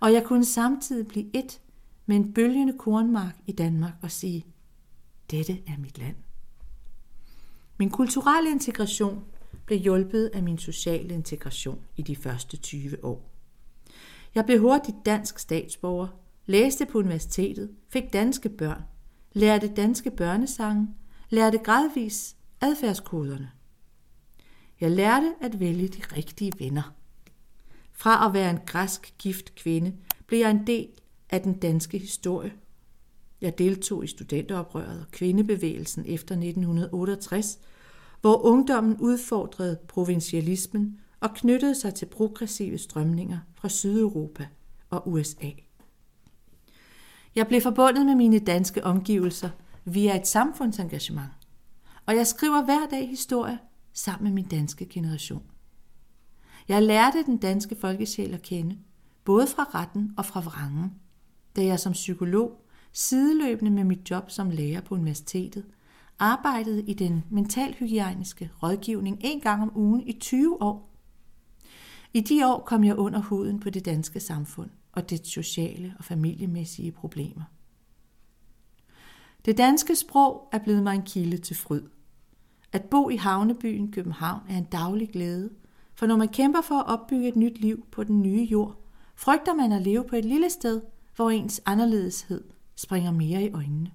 Og 0.00 0.12
jeg 0.12 0.24
kunne 0.24 0.44
samtidig 0.44 1.06
blive 1.06 1.36
et 1.36 1.60
med 2.06 2.16
en 2.16 2.32
bølgende 2.32 2.78
kornmark 2.78 3.36
i 3.46 3.52
Danmark 3.52 3.94
og 4.02 4.10
sige, 4.10 4.46
dette 5.30 5.52
er 5.66 5.78
mit 5.78 5.98
land. 5.98 6.16
Min 7.78 7.90
kulturelle 7.90 8.50
integration 8.50 9.24
blev 9.66 9.78
hjulpet 9.78 10.30
af 10.34 10.42
min 10.42 10.58
sociale 10.58 11.14
integration 11.14 11.80
i 11.96 12.02
de 12.02 12.16
første 12.16 12.56
20 12.56 13.04
år. 13.04 13.30
Jeg 14.34 14.44
blev 14.44 14.60
hurtigt 14.60 14.96
dansk 15.06 15.38
statsborger, 15.38 16.08
læste 16.46 16.86
på 16.86 16.98
universitetet, 16.98 17.70
fik 17.88 18.12
danske 18.12 18.48
børn, 18.48 18.82
lærte 19.32 19.68
danske 19.68 20.10
børnesange, 20.10 20.88
lærte 21.30 21.58
gradvis 21.58 22.36
adfærdskoderne. 22.64 23.50
Jeg 24.80 24.90
lærte 24.90 25.34
at 25.40 25.60
vælge 25.60 25.88
de 25.88 26.02
rigtige 26.16 26.52
venner. 26.58 26.94
Fra 27.92 28.26
at 28.26 28.34
være 28.34 28.50
en 28.50 28.60
græsk 28.66 29.14
gift 29.18 29.54
kvinde, 29.54 29.94
blev 30.26 30.40
jeg 30.40 30.50
en 30.50 30.66
del 30.66 30.88
af 31.30 31.42
den 31.42 31.58
danske 31.58 31.98
historie. 31.98 32.52
Jeg 33.40 33.58
deltog 33.58 34.04
i 34.04 34.06
studenteroprøret 34.06 35.00
og 35.00 35.10
kvindebevægelsen 35.10 36.04
efter 36.06 36.34
1968, 36.34 37.58
hvor 38.20 38.36
ungdommen 38.44 38.96
udfordrede 39.00 39.78
provincialismen 39.88 41.00
og 41.20 41.34
knyttede 41.34 41.74
sig 41.74 41.94
til 41.94 42.06
progressive 42.06 42.78
strømninger 42.78 43.38
fra 43.54 43.68
Sydeuropa 43.68 44.46
og 44.90 45.08
USA. 45.08 45.50
Jeg 47.34 47.46
blev 47.46 47.60
forbundet 47.60 48.06
med 48.06 48.14
mine 48.14 48.38
danske 48.38 48.84
omgivelser 48.84 49.50
via 49.84 50.20
et 50.20 50.26
samfundsengagement, 50.26 51.30
og 52.06 52.16
jeg 52.16 52.26
skriver 52.26 52.64
hver 52.64 52.86
dag 52.86 53.08
historie 53.08 53.58
sammen 53.92 54.24
med 54.24 54.32
min 54.32 54.48
danske 54.48 54.86
generation. 54.86 55.42
Jeg 56.68 56.82
lærte 56.82 57.24
den 57.24 57.36
danske 57.36 57.76
folkesjæl 57.80 58.34
at 58.34 58.42
kende, 58.42 58.78
både 59.24 59.46
fra 59.46 59.62
retten 59.74 60.14
og 60.16 60.26
fra 60.26 60.40
vrangen, 60.40 60.94
da 61.56 61.64
jeg 61.64 61.80
som 61.80 61.92
psykolog, 61.92 62.64
sideløbende 62.92 63.70
med 63.70 63.84
mit 63.84 64.10
job 64.10 64.30
som 64.30 64.50
lærer 64.50 64.80
på 64.80 64.94
universitetet, 64.94 65.64
arbejdede 66.18 66.82
i 66.82 66.94
den 66.94 67.24
mentalhygiejniske 67.30 68.50
rådgivning 68.62 69.18
en 69.20 69.40
gang 69.40 69.62
om 69.62 69.72
ugen 69.74 70.00
i 70.00 70.12
20 70.12 70.62
år. 70.62 70.90
I 72.12 72.20
de 72.20 72.46
år 72.46 72.62
kom 72.66 72.84
jeg 72.84 72.96
under 72.96 73.20
huden 73.20 73.60
på 73.60 73.70
det 73.70 73.84
danske 73.84 74.20
samfund 74.20 74.70
og 74.92 75.10
dets 75.10 75.30
sociale 75.30 75.94
og 75.98 76.04
familiemæssige 76.04 76.92
problemer. 76.92 77.42
Det 79.44 79.58
danske 79.58 79.96
sprog 79.96 80.48
er 80.52 80.58
blevet 80.58 80.82
mig 80.82 80.94
en 80.94 81.02
kilde 81.02 81.38
til 81.38 81.56
fryd. 81.56 81.82
At 82.72 82.84
bo 82.84 83.10
i 83.10 83.16
havnebyen 83.16 83.92
København 83.92 84.40
er 84.48 84.56
en 84.56 84.64
daglig 84.64 85.08
glæde, 85.10 85.50
for 85.94 86.06
når 86.06 86.16
man 86.16 86.28
kæmper 86.28 86.60
for 86.60 86.74
at 86.74 86.86
opbygge 86.86 87.28
et 87.28 87.36
nyt 87.36 87.58
liv 87.58 87.86
på 87.92 88.04
den 88.04 88.22
nye 88.22 88.44
jord, 88.44 88.80
frygter 89.14 89.54
man 89.54 89.72
at 89.72 89.82
leve 89.82 90.04
på 90.04 90.16
et 90.16 90.24
lille 90.24 90.50
sted, 90.50 90.82
hvor 91.16 91.30
ens 91.30 91.62
anderledeshed 91.66 92.44
springer 92.76 93.10
mere 93.10 93.42
i 93.42 93.50
øjnene. 93.50 93.90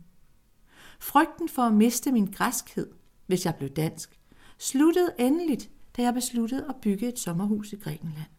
Frygten 1.00 1.50
for 1.50 1.62
at 1.62 1.74
miste 1.74 2.12
min 2.12 2.26
græskhed, 2.26 2.92
hvis 3.26 3.46
jeg 3.46 3.56
blev 3.56 3.70
dansk, 3.70 4.20
sluttede 4.58 5.14
endeligt, 5.20 5.70
da 5.98 6.02
jeg 6.02 6.14
besluttede 6.14 6.66
at 6.70 6.76
bygge 6.82 7.08
et 7.08 7.20
sommerhus 7.20 7.74
i 7.74 7.76
Grækenland. 7.76 8.30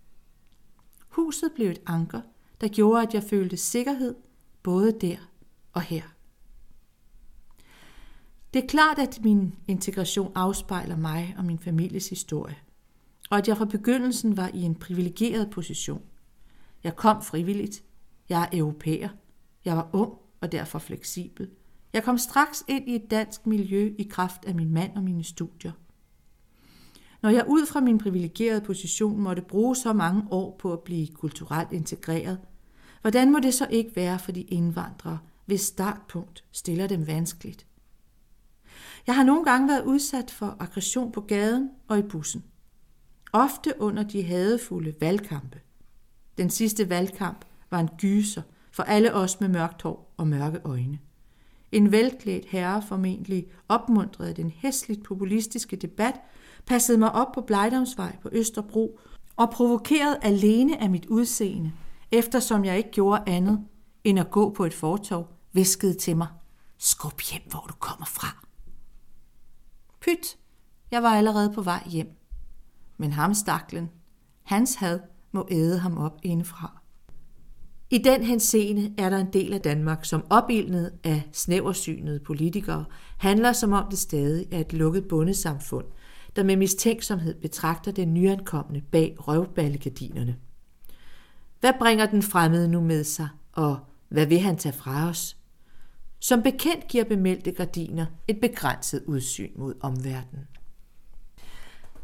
Huset 1.08 1.52
blev 1.54 1.70
et 1.70 1.80
anker, 1.86 2.20
der 2.60 2.68
gjorde, 2.68 3.02
at 3.02 3.14
jeg 3.14 3.22
følte 3.22 3.56
sikkerhed 3.56 4.14
både 4.62 4.92
der 4.92 5.16
og 5.72 5.82
her. 5.82 6.02
Det 8.54 8.62
er 8.62 8.66
klart, 8.66 8.98
at 8.98 9.18
min 9.24 9.54
integration 9.68 10.32
afspejler 10.34 10.96
mig 10.96 11.34
og 11.38 11.44
min 11.44 11.58
families 11.58 12.08
historie, 12.08 12.56
og 13.30 13.38
at 13.38 13.48
jeg 13.48 13.56
fra 13.56 13.64
begyndelsen 13.64 14.36
var 14.36 14.50
i 14.54 14.62
en 14.62 14.74
privilegeret 14.74 15.50
position. 15.50 16.02
Jeg 16.84 16.96
kom 16.96 17.22
frivilligt. 17.22 17.82
Jeg 18.28 18.42
er 18.42 18.58
europæer. 18.58 19.08
Jeg 19.64 19.76
var 19.76 19.90
ung 19.92 20.12
og 20.40 20.52
derfor 20.52 20.78
fleksibel. 20.78 21.50
Jeg 21.92 22.04
kom 22.04 22.18
straks 22.18 22.64
ind 22.68 22.88
i 22.88 22.94
et 22.94 23.10
dansk 23.10 23.46
miljø 23.46 23.94
i 23.98 24.02
kraft 24.02 24.44
af 24.44 24.54
min 24.54 24.72
mand 24.72 24.96
og 24.96 25.02
mine 25.02 25.24
studier. 25.24 25.72
Når 27.22 27.30
jeg 27.30 27.44
ud 27.48 27.66
fra 27.66 27.80
min 27.80 27.98
privilegerede 27.98 28.60
position 28.60 29.20
måtte 29.20 29.42
bruge 29.42 29.76
så 29.76 29.92
mange 29.92 30.22
år 30.30 30.56
på 30.58 30.72
at 30.72 30.80
blive 30.80 31.06
kulturelt 31.06 31.72
integreret, 31.72 32.38
hvordan 33.00 33.32
må 33.32 33.38
det 33.38 33.54
så 33.54 33.66
ikke 33.70 33.96
være 33.96 34.18
for 34.18 34.32
de 34.32 34.42
indvandrere, 34.42 35.18
hvis 35.46 35.60
startpunkt 35.60 36.44
stiller 36.52 36.86
dem 36.86 37.06
vanskeligt? 37.06 37.66
Jeg 39.10 39.16
har 39.16 39.24
nogle 39.24 39.44
gange 39.44 39.68
været 39.68 39.84
udsat 39.84 40.30
for 40.30 40.56
aggression 40.60 41.12
på 41.12 41.20
gaden 41.20 41.70
og 41.88 41.98
i 41.98 42.02
bussen. 42.02 42.44
Ofte 43.32 43.74
under 43.78 44.02
de 44.02 44.22
hadefulde 44.22 44.94
valgkampe. 45.00 45.60
Den 46.38 46.50
sidste 46.50 46.90
valgkamp 46.90 47.44
var 47.70 47.80
en 47.80 47.88
gyser 47.98 48.42
for 48.72 48.82
alle 48.82 49.14
os 49.14 49.40
med 49.40 49.48
mørkt 49.48 49.82
hår 49.82 50.14
og 50.16 50.26
mørke 50.26 50.60
øjne. 50.64 50.98
En 51.72 51.92
velklædt 51.92 52.44
herre 52.48 52.82
formentlig 52.82 53.46
opmuntret 53.68 54.26
af 54.26 54.34
den 54.34 54.50
hæsligt 54.50 55.04
populistiske 55.04 55.76
debat, 55.76 56.14
passede 56.66 56.98
mig 56.98 57.12
op 57.12 57.32
på 57.32 57.40
Blejdomsvej 57.40 58.16
på 58.22 58.28
Østerbro 58.32 58.98
og 59.36 59.50
provokerede 59.50 60.18
alene 60.22 60.82
af 60.82 60.90
mit 60.90 61.06
udseende, 61.06 61.72
eftersom 62.12 62.64
jeg 62.64 62.76
ikke 62.76 62.90
gjorde 62.90 63.22
andet 63.26 63.66
end 64.04 64.20
at 64.20 64.30
gå 64.30 64.50
på 64.50 64.64
et 64.64 64.74
fortov, 64.74 65.28
viskede 65.52 65.94
til 65.94 66.16
mig, 66.16 66.28
skub 66.78 67.20
hjem, 67.20 67.42
hvor 67.50 67.64
du 67.68 67.74
kommer 67.74 68.06
fra. 68.06 68.49
Pyt, 70.00 70.36
jeg 70.90 71.02
var 71.02 71.08
allerede 71.08 71.52
på 71.54 71.62
vej 71.62 71.82
hjem. 71.86 72.16
Men 72.98 73.12
ham 73.12 73.34
staklen, 73.34 73.90
hans 74.42 74.74
had 74.74 75.00
må 75.32 75.48
æde 75.50 75.78
ham 75.78 75.98
op 75.98 76.18
indefra. 76.22 76.80
I 77.90 77.98
den 77.98 78.22
henseende 78.22 78.94
er 78.98 79.10
der 79.10 79.18
en 79.18 79.32
del 79.32 79.52
af 79.52 79.60
Danmark, 79.60 80.04
som 80.04 80.24
opildnet 80.30 80.92
af 81.04 81.22
snæversynede 81.32 82.20
politikere, 82.20 82.84
handler 83.18 83.52
som 83.52 83.72
om 83.72 83.86
det 83.90 83.98
stadig 83.98 84.46
er 84.52 84.58
et 84.58 84.72
lukket 84.72 85.08
bundesamfund, 85.08 85.86
der 86.36 86.42
med 86.42 86.56
mistænksomhed 86.56 87.34
betragter 87.34 87.92
den 87.92 88.14
nyankomne 88.14 88.82
bag 88.92 89.16
røvballegardinerne. 89.18 90.36
Hvad 91.60 91.72
bringer 91.78 92.06
den 92.06 92.22
fremmede 92.22 92.68
nu 92.68 92.80
med 92.80 93.04
sig, 93.04 93.28
og 93.52 93.78
hvad 94.08 94.26
vil 94.26 94.40
han 94.40 94.56
tage 94.56 94.72
fra 94.72 95.08
os? 95.08 95.36
Som 96.20 96.42
bekendt 96.42 96.88
giver 96.88 97.04
bemeldte 97.04 97.52
gardiner 97.52 98.06
et 98.28 98.40
begrænset 98.40 99.04
udsyn 99.06 99.50
mod 99.56 99.74
omverdenen. 99.80 100.48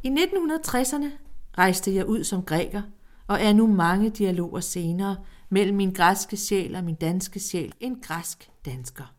I 0.03 0.09
1960'erne 0.09 1.11
rejste 1.59 1.95
jeg 1.95 2.07
ud 2.07 2.25
som 2.25 2.43
græker, 2.43 2.83
og 3.27 3.41
er 3.43 3.53
nu 3.53 3.67
mange 3.67 4.11
dialoger 4.11 4.61
senere 4.61 5.17
mellem 5.49 5.77
min 5.77 5.93
græske 5.93 6.37
sjæl 6.37 6.75
og 6.75 6.85
min 6.85 6.95
danske 6.95 7.41
sjæl 7.41 7.75
en 7.81 8.01
græsk 8.01 8.51
dansker. 8.65 9.15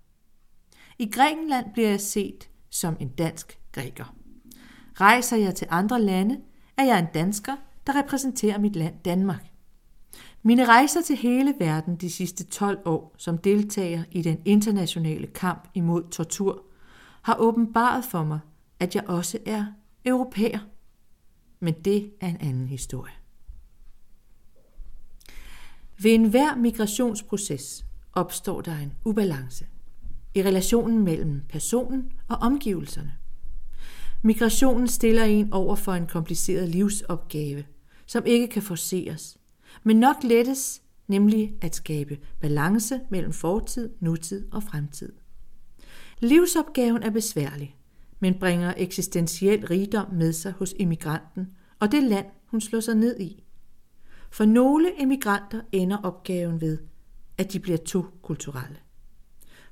I 0.99 1.09
Grækenland 1.11 1.73
bliver 1.73 1.89
jeg 1.89 2.01
set 2.01 2.49
som 2.69 2.97
en 2.99 3.09
dansk 3.09 3.59
græker. 3.71 4.15
Rejser 4.93 5.37
jeg 5.37 5.55
til 5.55 5.67
andre 5.69 6.01
lande, 6.01 6.41
er 6.77 6.83
jeg 6.83 6.99
en 6.99 7.07
dansker, 7.13 7.55
der 7.87 7.99
repræsenterer 7.99 8.59
mit 8.59 8.75
land 8.75 8.95
Danmark. 9.05 9.45
Mine 10.44 10.65
rejser 10.65 11.01
til 11.01 11.15
hele 11.15 11.56
verden 11.60 11.96
de 11.96 12.10
sidste 12.10 12.44
12 12.44 12.79
år 12.86 13.15
som 13.17 13.38
deltager 13.38 14.03
i 14.12 14.22
den 14.22 14.41
internationale 14.46 15.27
kamp 15.27 15.67
imod 15.74 16.10
tortur 16.10 16.63
har 17.22 17.36
åbenbaret 17.39 18.06
for 18.06 18.24
mig, 18.24 18.39
at 18.79 18.96
jeg 18.96 19.10
også 19.10 19.38
er 19.46 19.65
europæer. 20.06 20.60
Men 21.60 21.74
det 21.74 22.12
er 22.22 22.27
en 22.27 22.38
anden 22.41 22.67
historie. 22.67 23.13
Ved 26.01 26.12
enhver 26.12 26.56
migrationsproces 26.56 27.86
opstår 28.13 28.62
der 28.62 28.77
en 28.77 28.94
ubalance 29.06 29.65
i 30.36 30.44
relationen 30.44 31.03
mellem 31.03 31.41
personen 31.50 32.12
og 32.27 32.38
omgivelserne. 32.38 33.13
Migrationen 34.22 34.88
stiller 34.88 35.24
en 35.24 35.53
over 35.53 35.75
for 35.75 35.94
en 35.94 36.08
kompliceret 36.08 36.70
livsopgave, 36.70 37.63
som 38.06 38.25
ikke 38.25 38.48
kan 38.48 38.62
forceres, 38.62 39.38
men 39.88 40.00
nok 40.00 40.15
lettes, 40.24 40.82
nemlig 41.08 41.56
at 41.62 41.75
skabe 41.75 42.17
balance 42.41 43.00
mellem 43.10 43.34
fortid, 43.34 43.89
nutid 44.00 44.48
og 44.51 44.63
fremtid. 44.63 45.13
Livsopgaven 46.20 47.03
er 47.03 47.10
besværlig, 47.10 47.75
men 48.20 48.39
bringer 48.39 48.74
eksistentiel 48.77 49.67
rigdom 49.67 50.13
med 50.13 50.34
sig 50.34 50.51
hos 50.51 50.74
emigranten 50.79 51.48
og 51.79 51.91
det 51.91 52.03
land, 52.03 52.25
hun 52.46 52.62
slår 52.62 52.79
sig 52.79 52.96
ned 52.96 53.20
i. 53.20 53.44
For 54.32 54.46
nogle 54.46 55.01
emigranter 55.01 55.62
ender 55.72 55.98
opgaven 55.98 56.62
ved, 56.62 56.77
at 57.38 57.53
de 57.53 57.60
bliver 57.60 57.77
to 57.77 58.06
kulturelle. 58.22 58.77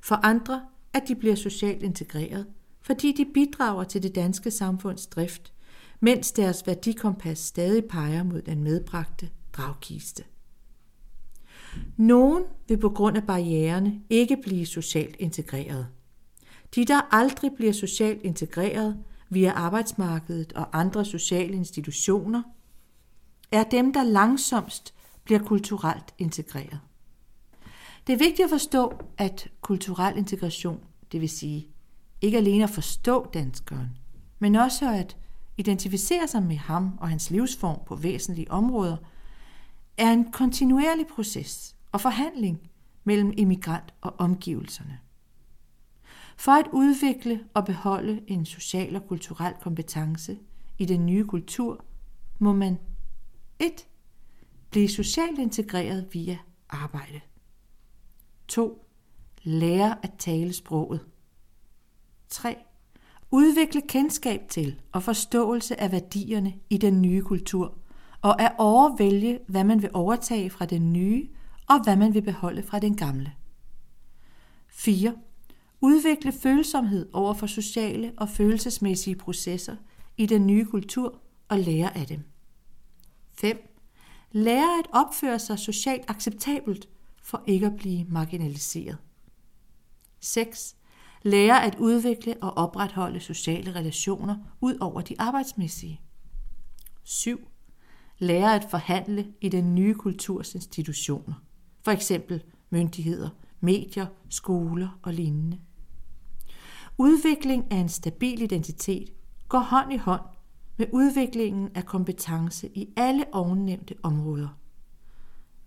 For 0.00 0.14
andre, 0.14 0.62
at 0.92 1.02
de 1.08 1.14
bliver 1.14 1.34
socialt 1.34 1.82
integreret, 1.82 2.46
fordi 2.80 3.12
de 3.12 3.26
bidrager 3.34 3.84
til 3.84 4.02
det 4.02 4.14
danske 4.14 4.50
samfunds 4.50 5.06
drift, 5.06 5.52
mens 6.00 6.32
deres 6.32 6.66
værdikompas 6.66 7.38
stadig 7.38 7.84
peger 7.84 8.22
mod 8.22 8.42
den 8.42 8.62
medbragte 8.62 9.30
gravkiste. 9.56 10.24
Nogen 11.96 12.44
vil 12.68 12.78
på 12.78 12.88
grund 12.88 13.16
af 13.16 13.22
barriererne 13.26 14.00
ikke 14.10 14.36
blive 14.42 14.66
socialt 14.66 15.16
integreret. 15.18 15.86
De, 16.74 16.84
der 16.84 17.14
aldrig 17.14 17.52
bliver 17.56 17.72
socialt 17.72 18.22
integreret 18.22 19.04
via 19.30 19.50
arbejdsmarkedet 19.50 20.52
og 20.52 20.78
andre 20.78 21.04
sociale 21.04 21.54
institutioner, 21.54 22.42
er 23.52 23.64
dem, 23.64 23.92
der 23.92 24.02
langsomst 24.02 24.94
bliver 25.24 25.40
kulturelt 25.42 26.14
integreret. 26.18 26.80
Det 28.06 28.12
er 28.12 28.18
vigtigt 28.18 28.44
at 28.44 28.50
forstå, 28.50 28.92
at 29.18 29.48
kulturel 29.60 30.16
integration, 30.16 30.80
det 31.12 31.20
vil 31.20 31.28
sige 31.28 31.68
ikke 32.20 32.36
alene 32.36 32.64
at 32.64 32.70
forstå 32.70 33.30
danskeren, 33.34 33.88
men 34.38 34.54
også 34.54 34.92
at 34.92 35.16
identificere 35.56 36.28
sig 36.28 36.42
med 36.42 36.56
ham 36.56 36.98
og 37.00 37.08
hans 37.08 37.30
livsform 37.30 37.78
på 37.86 37.96
væsentlige 37.96 38.50
områder, 38.50 38.96
er 39.96 40.12
en 40.12 40.32
kontinuerlig 40.32 41.06
proces 41.06 41.76
og 41.92 42.00
forhandling 42.00 42.70
mellem 43.04 43.32
immigrant 43.36 43.94
og 44.00 44.14
omgivelserne. 44.18 44.98
For 46.36 46.52
at 46.52 46.66
udvikle 46.72 47.44
og 47.54 47.64
beholde 47.64 48.22
en 48.26 48.46
social 48.46 48.96
og 48.96 49.06
kulturel 49.08 49.54
kompetence 49.60 50.38
i 50.78 50.84
den 50.84 51.06
nye 51.06 51.24
kultur, 51.24 51.84
må 52.38 52.52
man 52.52 52.78
1. 53.58 53.86
Blive 54.70 54.88
socialt 54.88 55.38
integreret 55.38 56.08
via 56.12 56.38
arbejde. 56.68 57.20
2. 58.48 58.86
Lære 59.42 60.04
at 60.04 60.12
tale 60.18 60.52
sproget. 60.52 61.06
3. 62.28 62.56
Udvikle 63.30 63.82
kendskab 63.88 64.40
til 64.48 64.80
og 64.92 65.02
forståelse 65.02 65.80
af 65.80 65.92
værdierne 65.92 66.54
i 66.70 66.78
den 66.78 67.02
nye 67.02 67.22
kultur, 67.22 67.78
og 68.26 68.42
at 68.42 68.52
overvælge, 68.58 69.38
hvad 69.46 69.64
man 69.64 69.82
vil 69.82 69.90
overtage 69.94 70.50
fra 70.50 70.66
den 70.66 70.92
nye, 70.92 71.28
og 71.68 71.82
hvad 71.84 71.96
man 71.96 72.14
vil 72.14 72.22
beholde 72.22 72.62
fra 72.62 72.78
den 72.78 72.96
gamle. 72.96 73.32
4. 74.68 75.14
Udvikle 75.80 76.32
følsomhed 76.32 77.08
over 77.12 77.34
for 77.34 77.46
sociale 77.46 78.12
og 78.16 78.28
følelsesmæssige 78.28 79.16
processer 79.16 79.76
i 80.16 80.26
den 80.26 80.46
nye 80.46 80.64
kultur 80.64 81.20
og 81.48 81.58
lære 81.58 81.96
af 81.96 82.06
dem. 82.06 82.24
5. 83.32 83.76
Lære 84.32 84.78
at 84.78 84.86
opføre 84.92 85.38
sig 85.38 85.58
socialt 85.58 86.04
acceptabelt 86.08 86.88
for 87.22 87.42
ikke 87.46 87.66
at 87.66 87.76
blive 87.76 88.04
marginaliseret. 88.04 88.98
6. 90.20 90.76
Lære 91.22 91.64
at 91.64 91.76
udvikle 91.78 92.36
og 92.42 92.56
opretholde 92.56 93.20
sociale 93.20 93.74
relationer 93.74 94.36
ud 94.60 94.78
over 94.80 95.00
de 95.00 95.14
arbejdsmæssige. 95.18 96.00
7 97.04 97.48
lærer 98.18 98.50
at 98.50 98.66
forhandle 98.70 99.26
i 99.40 99.48
den 99.48 99.74
nye 99.74 99.94
kulturs 99.94 100.54
institutioner, 100.54 101.34
for 101.82 101.90
eksempel 101.90 102.42
myndigheder, 102.70 103.28
medier, 103.60 104.06
skoler 104.28 104.98
og 105.02 105.12
lignende. 105.12 105.58
Udvikling 106.98 107.72
af 107.72 107.76
en 107.76 107.88
stabil 107.88 108.42
identitet 108.42 109.12
går 109.48 109.58
hånd 109.58 109.92
i 109.92 109.96
hånd 109.96 110.22
med 110.76 110.86
udviklingen 110.92 111.68
af 111.74 111.86
kompetence 111.86 112.68
i 112.74 112.88
alle 112.96 113.24
ovennævnte 113.32 113.94
områder. 114.02 114.48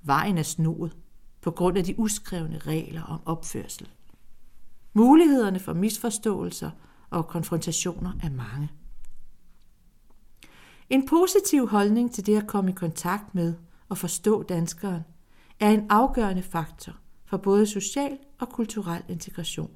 Vejen 0.02 0.38
er 0.38 0.44
snoet 0.44 0.98
på 1.42 1.52
grund 1.52 1.78
af 1.78 1.84
de 1.84 2.00
uskrevne 2.00 2.58
regler 2.58 3.04
om 3.04 3.22
opførsel. 3.26 3.90
Mulighederne 4.94 5.60
for 5.60 5.74
misforståelser 5.74 6.72
og 7.10 7.28
konfrontationer 7.28 8.12
er 8.24 8.30
mange. 8.30 8.70
En 10.89 11.06
positiv 11.06 11.67
holdning 11.67 12.13
til 12.13 12.25
det 12.25 12.38
at 12.38 12.47
komme 12.47 12.71
i 12.71 12.73
kontakt 12.73 13.36
med 13.36 13.54
og 13.89 13.97
forstå 13.97 14.43
danskeren 14.43 15.02
er 15.60 15.69
en 15.69 15.86
afgørende 15.89 16.43
faktor 16.43 16.93
for 17.25 17.38
både 17.38 17.67
social 17.67 18.17
og 18.39 18.49
kulturel 18.49 19.04
integration. 19.10 19.71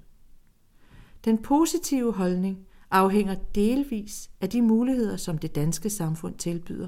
Den 1.26 1.38
positive 1.38 2.13
holdning 2.13 2.58
afhænger 2.91 3.36
delvis 3.56 4.30
af 4.41 4.49
de 4.49 4.62
muligheder, 4.62 5.17
som 5.17 5.38
det 5.38 5.56
danske 5.56 5.89
samfund 5.89 6.36
tilbyder, 6.36 6.88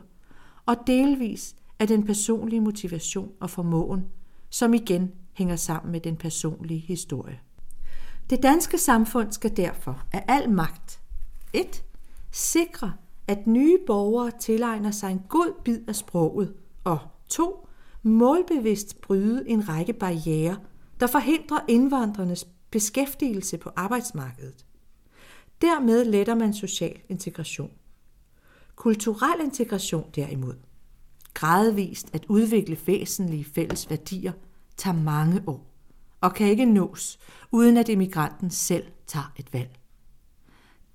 og 0.65 0.75
delvis 0.88 1.55
af 1.79 1.88
den 1.88 2.05
personlige 2.05 2.61
motivation 2.61 3.31
og 3.39 3.49
formåen, 3.49 4.05
som 4.49 4.73
igen 4.73 5.11
hænger 5.33 5.55
sammen 5.55 5.91
med 5.91 6.01
den 6.01 6.17
personlige 6.17 6.79
historie. 6.79 7.39
Det 8.29 8.43
danske 8.43 8.77
samfund 8.77 9.31
skal 9.31 9.57
derfor 9.57 10.03
af 10.11 10.23
al 10.27 10.49
magt 10.49 11.01
1. 11.53 11.83
sikre, 12.31 12.93
at 13.27 13.47
nye 13.47 13.77
borgere 13.88 14.31
tilegner 14.39 14.91
sig 14.91 15.11
en 15.11 15.21
god 15.29 15.61
bid 15.63 15.79
af 15.88 15.95
sproget, 15.95 16.53
og 16.83 16.99
2. 17.29 17.67
målbevidst 18.03 19.01
bryde 19.01 19.49
en 19.49 19.69
række 19.69 19.93
barriere, 19.93 20.57
der 20.99 21.07
forhindrer 21.07 21.59
indvandrernes 21.67 22.47
beskæftigelse 22.71 23.57
på 23.57 23.69
arbejdsmarkedet. 23.75 24.65
Dermed 25.61 26.05
letter 26.05 26.35
man 26.35 26.53
social 26.53 26.99
integration. 27.09 27.71
Kulturel 28.75 29.41
integration 29.43 30.09
derimod, 30.15 30.55
gradvist 31.33 32.15
at 32.15 32.25
udvikle 32.29 32.77
væsentlige 32.88 33.45
fælles 33.45 33.89
værdier, 33.89 34.31
tager 34.77 34.97
mange 34.97 35.43
år 35.47 35.71
og 36.21 36.33
kan 36.33 36.47
ikke 36.47 36.65
nås, 36.65 37.19
uden 37.51 37.77
at 37.77 37.89
emigranten 37.89 38.49
selv 38.49 38.83
tager 39.07 39.33
et 39.38 39.53
valg. 39.53 39.79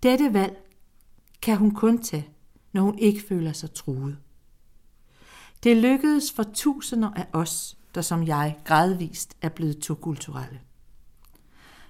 Dette 0.03 0.35
valg 0.35 0.70
kan 1.43 1.57
hun 1.57 1.71
kun 1.71 2.03
tage, 2.03 2.29
når 2.73 2.83
hun 2.83 2.99
ikke 2.99 3.23
føler 3.29 3.53
sig 3.53 3.75
truet. 3.75 4.19
Det 5.63 5.77
lykkedes 5.77 6.33
for 6.33 6.43
tusinder 6.43 7.11
af 7.11 7.27
os, 7.33 7.79
der 7.95 8.01
som 8.01 8.27
jeg 8.27 8.59
gradvist 8.65 9.37
er 9.43 9.49
blevet 9.49 9.79
tokulturelle. 9.79 10.61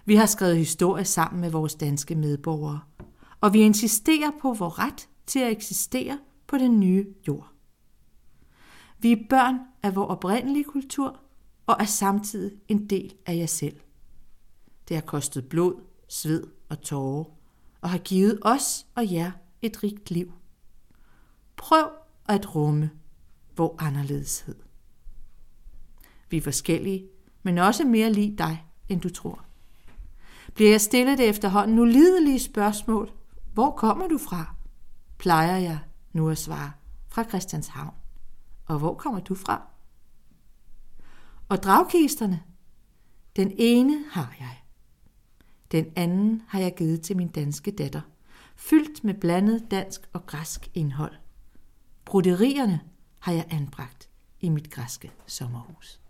Vi 0.05 0.17
har 0.17 0.27
skrevet 0.27 0.57
historie 0.57 1.05
sammen 1.05 1.41
med 1.41 1.51
vores 1.51 1.75
danske 1.75 2.15
medborgere, 2.15 2.81
og 3.41 3.53
vi 3.53 3.61
insisterer 3.61 4.31
på 4.43 4.55
vores 4.55 4.79
ret 4.79 5.09
til 5.27 5.39
at 5.39 5.51
eksistere 5.51 6.19
på 6.47 6.59
den 6.59 6.81
nye 6.81 7.07
jord. 7.29 7.53
Vi 8.99 9.13
er 9.13 9.27
børn 9.31 9.59
af 9.83 9.97
vores 9.97 10.11
oprindelige 10.11 10.65
kultur 10.65 11.21
og 11.67 11.77
er 11.81 11.85
samtidig 11.85 12.53
en 12.69 12.87
del 12.91 13.15
af 13.27 13.37
jer 13.37 13.47
selv. 13.47 13.81
Det 14.89 14.97
har 14.97 15.03
kostet 15.03 15.49
blod, 15.49 15.75
sved 16.09 16.47
og 16.69 16.83
tårer, 16.83 17.25
og 17.81 17.91
har 17.91 17.99
givet 17.99 18.39
os 18.43 18.87
og 18.95 19.13
jer 19.13 19.31
et 19.63 19.83
rigt 19.83 20.11
liv. 20.11 20.33
Prøv 21.57 21.91
at 22.29 22.55
rumme 22.55 22.91
vor 23.57 23.77
anderledeshed. 23.79 24.57
Vi 26.31 26.37
er 26.37 26.43
forskellige, 26.43 27.09
men 27.43 27.59
også 27.59 27.85
mere 27.85 28.13
lige 28.13 28.39
dig, 28.39 28.67
end 28.89 29.01
du 29.01 29.09
tror. 29.09 29.45
Bliver 30.55 30.71
jeg 30.71 30.81
stillet 30.81 31.19
det 31.19 31.29
efterhånden 31.29 31.79
ulidelige 31.79 32.41
spørgsmål, 32.41 33.13
hvor 33.53 33.71
kommer 33.71 34.09
du 34.09 34.19
fra? 34.19 34.55
Plejer 35.19 35.57
jeg 35.57 35.79
nu 36.13 36.31
at 36.31 36.39
svare, 36.39 36.73
fra 37.09 37.25
Christianshavn. 37.25 37.95
Og 38.67 38.79
hvor 38.79 38.95
kommer 38.95 39.21
du 39.21 39.35
fra? 39.35 39.63
Og 41.49 41.63
dragkisterne, 41.63 42.43
den 43.37 43.53
ene 43.59 44.05
har 44.11 44.35
jeg. 44.41 44.60
Den 45.73 45.93
anden 45.97 46.43
har 46.49 46.61
jeg 46.61 46.75
givet 46.75 47.03
til 47.03 47.17
min 47.17 47.29
danske 47.29 47.71
datter, 47.71 48.01
fyldt 48.57 49.05
med 49.05 49.15
blandet 49.15 49.67
dansk 49.71 50.01
og 50.13 50.27
græsk 50.27 50.71
indhold. 50.75 51.15
Broderierne 52.05 52.81
har 53.19 53.33
jeg 53.33 53.47
anbragt 53.51 54.09
i 54.41 54.49
mit 54.49 54.71
græske 54.71 55.13
sommerhus. 55.27 56.01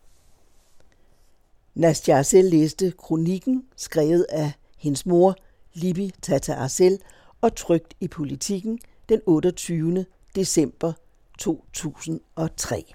Nastja 1.74 2.18
Arcel 2.18 2.44
læste 2.44 2.92
kronikken, 2.98 3.64
skrevet 3.76 4.26
af 4.28 4.52
hendes 4.78 5.06
mor, 5.06 5.36
Libby 5.72 6.10
Tata 6.22 6.54
Arcel, 6.54 6.98
og 7.40 7.56
trygt 7.56 7.94
i 8.00 8.08
politikken 8.08 8.78
den 9.08 9.20
28. 9.26 10.06
december 10.34 10.92
2003. 11.38 12.94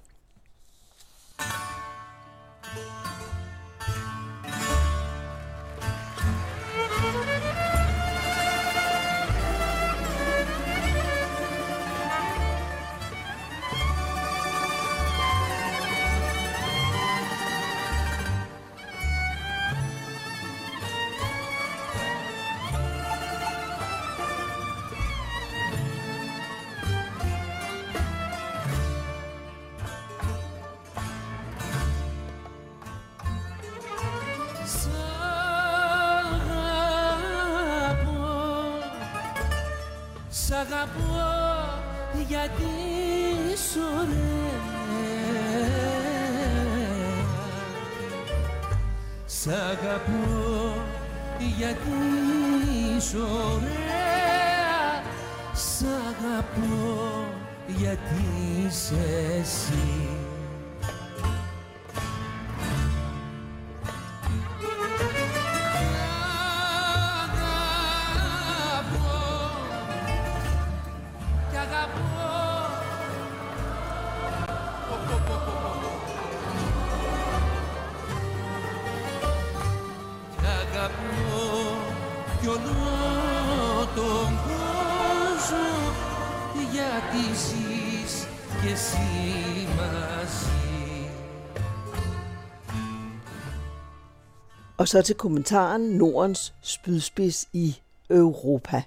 Og 94.77 94.87
så 94.87 95.01
til 95.01 95.15
kommentaren 95.15 95.81
Nordens 95.81 96.53
spydspids 96.61 97.47
i 97.53 97.75
Europa. 98.09 98.81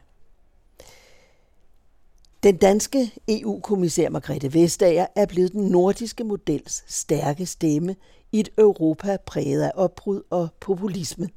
Den 2.43 2.57
danske 2.57 3.13
EU-kommissær 3.29 4.09
Margrethe 4.09 4.55
Vestager 4.55 5.07
er 5.17 5.27
blevet 5.27 5.53
den 5.53 5.65
nordiske 5.65 6.25
models 6.25 6.85
stærke 6.95 7.47
stemme 7.47 7.97
i 8.33 8.41
et 8.41 8.49
Europa 8.59 9.17
præget 9.27 9.63
af 9.63 9.73
opbrud 9.75 10.23
og 10.31 10.49
populisme. 10.61 11.29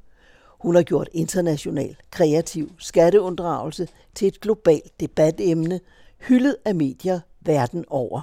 Hun 0.62 0.74
har 0.74 0.82
gjort 0.82 1.08
international 1.12 1.96
kreativ 2.10 2.72
skatteunddragelse 2.78 3.88
til 4.14 4.28
et 4.28 4.40
globalt 4.40 5.00
debatemne, 5.00 5.80
hyldet 6.18 6.56
af 6.64 6.74
medier 6.74 7.20
verden 7.40 7.84
over. 7.88 8.20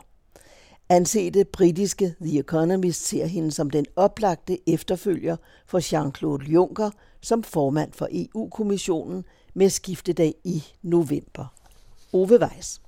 Ansete 0.90 1.46
britiske 1.46 2.16
The 2.22 2.40
Economist 2.40 3.08
ser 3.08 3.26
hende 3.26 3.52
som 3.52 3.70
den 3.70 3.86
oplagte 3.96 4.70
efterfølger 4.70 5.36
for 5.68 5.80
Jean-Claude 5.80 6.52
Juncker 6.52 6.90
som 7.22 7.44
formand 7.44 7.94
for 7.94 8.08
EU-kommissionen 8.12 9.24
med 9.54 9.70
skiftedag 9.70 10.34
i 10.44 10.64
november. 10.82 11.54
Ove 12.14 12.40
Weiss. 12.42 12.82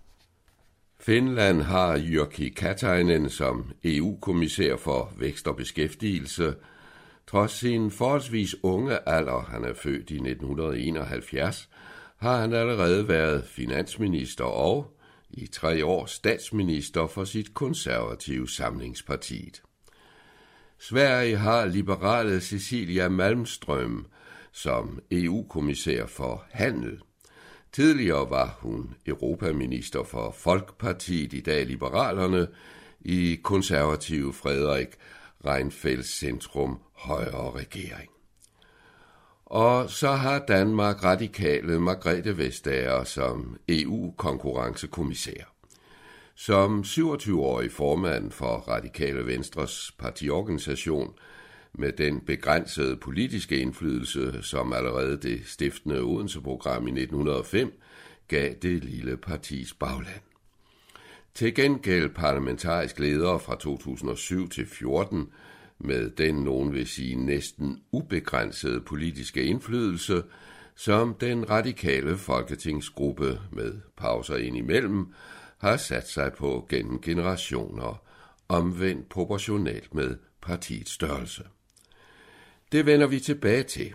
Finland 1.00 1.62
har 1.62 1.98
Jyrki 1.98 2.50
Katainen 2.50 3.30
som 3.30 3.72
EU-kommissær 3.84 4.76
for 4.78 5.12
vækst 5.20 5.48
og 5.48 5.56
beskæftigelse. 5.56 6.54
Trods 7.28 7.52
sin 7.52 7.92
forholdsvis 7.92 8.56
unge 8.64 9.10
alder, 9.10 9.42
han 9.42 9.64
er 9.64 9.74
født 9.74 10.10
i 10.10 10.16
1971, 10.16 11.70
har 12.18 12.38
han 12.42 12.54
allerede 12.54 13.08
været 13.08 13.44
finansminister 13.44 14.44
og 14.44 14.98
i 15.30 15.48
tre 15.48 15.86
år 15.86 16.06
statsminister 16.06 17.08
for 17.08 17.24
sit 17.24 17.54
konservative 17.54 18.50
samlingspartiet. 18.50 19.62
Sverige 20.80 21.38
har 21.38 21.66
liberale 21.66 22.42
Cecilia 22.42 23.10
Malmström 23.10 24.06
som 24.52 25.00
EU-kommissær 25.12 26.06
for 26.06 26.46
handel. 26.52 27.02
Tidligere 27.72 28.30
var 28.30 28.58
hun 28.60 28.94
europaminister 29.06 30.04
for 30.04 30.32
Folkpartiet, 30.38 31.34
i 31.34 31.42
dag 31.42 31.66
Liberalerne, 31.66 32.48
i 33.02 33.40
konservative 33.44 34.34
Frederik 34.34 34.88
Reinfeldts 35.46 36.20
centrum 36.20 36.80
højre 36.96 37.52
regering. 37.52 38.10
Og 39.46 39.90
så 39.90 40.12
har 40.12 40.40
Danmark 40.40 41.04
radikale 41.04 41.80
Margrethe 41.80 42.38
Vestager 42.38 43.04
som 43.04 43.58
EU-konkurrencekommissær. 43.70 45.44
Som 46.36 46.82
27-årig 46.82 47.72
formand 47.72 48.32
for 48.32 48.56
Radikale 48.56 49.26
Venstres 49.26 49.92
partiorganisation 50.00 51.14
med 51.74 51.92
den 51.92 52.20
begrænsede 52.20 52.98
politiske 52.98 53.58
indflydelse, 53.58 54.44
som 54.44 54.74
allerede 54.74 55.22
det 55.22 55.42
stiftende 55.46 56.02
Odense-program 56.02 56.88
i 56.88 56.92
1905 56.92 57.74
gav 58.28 58.54
det 58.62 58.84
lille 58.84 59.18
partis 59.18 59.74
bagland. 59.74 60.31
Til 61.34 61.56
gengæld 61.56 62.10
parlamentarisk 62.10 63.00
leder 63.00 63.38
fra 63.38 63.56
2007 63.56 64.50
til 64.50 64.66
14 64.66 65.30
med 65.80 66.10
den 66.10 66.36
nogen 66.36 66.74
vil 66.74 66.88
sige 66.88 67.16
næsten 67.16 67.84
ubegrænsede 67.92 68.82
politiske 68.82 69.44
indflydelse, 69.44 70.24
som 70.76 71.14
den 71.14 71.50
radikale 71.50 72.18
folketingsgruppe 72.18 73.40
med 73.52 73.74
pauser 73.98 74.36
indimellem 74.36 75.14
har 75.58 75.78
sat 75.78 76.10
sig 76.10 76.34
på 76.34 76.68
gennem 76.70 77.02
generationer, 77.02 78.02
omvendt 78.50 79.10
proportionalt 79.10 79.96
med 79.96 80.16
partiets 80.42 80.92
størrelse. 80.92 81.44
Det 82.72 82.86
vender 82.86 83.08
vi 83.08 83.20
tilbage 83.20 83.64
til. 83.64 83.94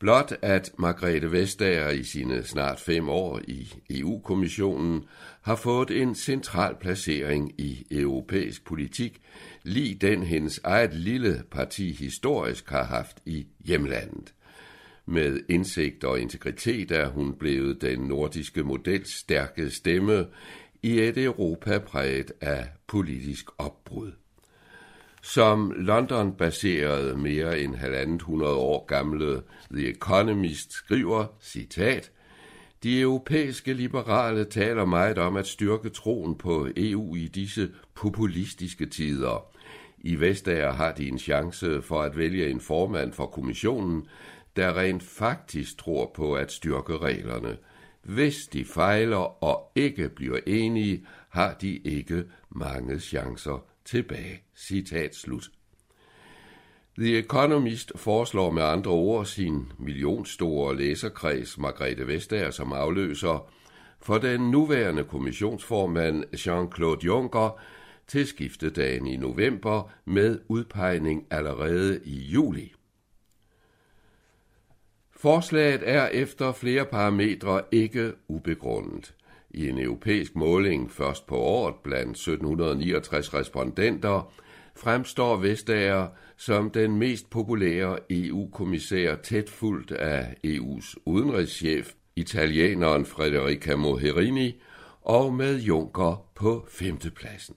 Blot 0.00 0.32
at 0.42 0.70
Margrethe 0.78 1.32
Vestager 1.32 1.90
i 1.90 2.02
sine 2.02 2.42
snart 2.44 2.80
fem 2.80 3.08
år 3.08 3.40
i 3.48 3.72
EU-kommissionen 3.90 5.04
har 5.42 5.56
fået 5.56 5.90
en 5.90 6.14
central 6.14 6.76
placering 6.80 7.60
i 7.60 7.86
europæisk 7.90 8.64
politik, 8.64 9.20
lige 9.62 9.94
den 9.94 10.22
hendes 10.22 10.60
eget 10.64 10.94
lille 10.94 11.42
parti 11.50 11.92
historisk 11.92 12.70
har 12.70 12.84
haft 12.84 13.20
i 13.26 13.46
hjemlandet. 13.64 14.34
Med 15.06 15.40
indsigt 15.48 16.04
og 16.04 16.20
integritet 16.20 16.90
er 16.90 17.08
hun 17.08 17.34
blevet 17.34 17.80
den 17.80 17.98
nordiske 17.98 18.62
models 18.62 19.18
stærke 19.20 19.70
stemme 19.70 20.26
i 20.82 21.00
et 21.00 21.18
Europa 21.18 21.78
præget 21.78 22.32
af 22.40 22.68
politisk 22.86 23.46
opbrud. 23.58 24.12
Som 25.22 25.72
London-baserede 25.76 27.16
mere 27.16 27.60
end 27.60 27.74
halvandet 27.74 28.22
hundrede 28.22 28.56
år 28.56 28.86
gamle 28.86 29.42
The 29.72 29.90
Economist 29.90 30.72
skriver, 30.72 31.26
citat, 31.40 32.10
de 32.82 33.00
europæiske 33.00 33.72
liberale 33.72 34.44
taler 34.44 34.84
meget 34.84 35.18
om 35.18 35.36
at 35.36 35.46
styrke 35.46 35.88
troen 35.88 36.34
på 36.34 36.68
EU 36.76 37.16
i 37.16 37.26
disse 37.26 37.70
populistiske 37.94 38.86
tider. 38.86 39.46
I 39.98 40.20
Vestager 40.20 40.72
har 40.72 40.92
de 40.92 41.08
en 41.08 41.18
chance 41.18 41.82
for 41.82 42.02
at 42.02 42.16
vælge 42.16 42.50
en 42.50 42.60
formand 42.60 43.12
for 43.12 43.26
kommissionen, 43.26 44.06
der 44.56 44.78
rent 44.78 45.02
faktisk 45.02 45.78
tror 45.78 46.12
på 46.14 46.34
at 46.34 46.52
styrke 46.52 46.98
reglerne. 46.98 47.56
Hvis 48.02 48.46
de 48.46 48.64
fejler 48.64 49.44
og 49.44 49.72
ikke 49.74 50.08
bliver 50.08 50.38
enige, 50.46 51.06
har 51.28 51.54
de 51.54 51.76
ikke 51.76 52.24
mange 52.50 52.98
chancer 52.98 53.69
tilbage. 53.84 54.42
Citat 54.54 55.14
slut. 55.14 55.50
The 56.98 57.18
Economist 57.18 57.92
foreslår 57.96 58.50
med 58.50 58.62
andre 58.62 58.90
ord 58.90 59.26
sin 59.26 59.72
millionstore 59.78 60.76
læserkreds 60.76 61.58
Margrethe 61.58 62.06
Vestager 62.06 62.50
som 62.50 62.72
afløser 62.72 63.50
for 64.00 64.18
den 64.18 64.50
nuværende 64.50 65.04
kommissionsformand 65.04 66.24
Jean-Claude 66.34 67.04
Juncker 67.04 67.60
til 68.06 68.26
skiftedagen 68.26 69.06
i 69.06 69.16
november 69.16 69.90
med 70.04 70.38
udpegning 70.48 71.26
allerede 71.30 72.00
i 72.04 72.18
juli. 72.18 72.72
Forslaget 75.10 75.80
er 75.84 76.06
efter 76.06 76.52
flere 76.52 76.84
parametre 76.86 77.62
ikke 77.72 78.12
ubegrundet. 78.28 79.14
I 79.50 79.68
en 79.68 79.78
europæisk 79.78 80.36
måling 80.36 80.90
først 80.90 81.26
på 81.26 81.36
året 81.36 81.74
blandt 81.84 82.10
1769 82.10 83.34
respondenter 83.34 84.32
fremstår 84.76 85.36
Vestager 85.36 86.06
som 86.36 86.70
den 86.70 86.96
mest 86.98 87.30
populære 87.30 87.98
EU-kommissær 88.10 89.14
tæt 89.14 89.50
fuldt 89.50 89.92
af 89.92 90.34
EU's 90.46 90.94
udenrigschef, 91.04 91.92
italieneren 92.16 93.06
Frederica 93.06 93.76
Mogherini, 93.76 94.60
og 95.02 95.34
med 95.34 95.60
Juncker 95.60 96.26
på 96.34 96.66
femtepladsen. 96.70 97.56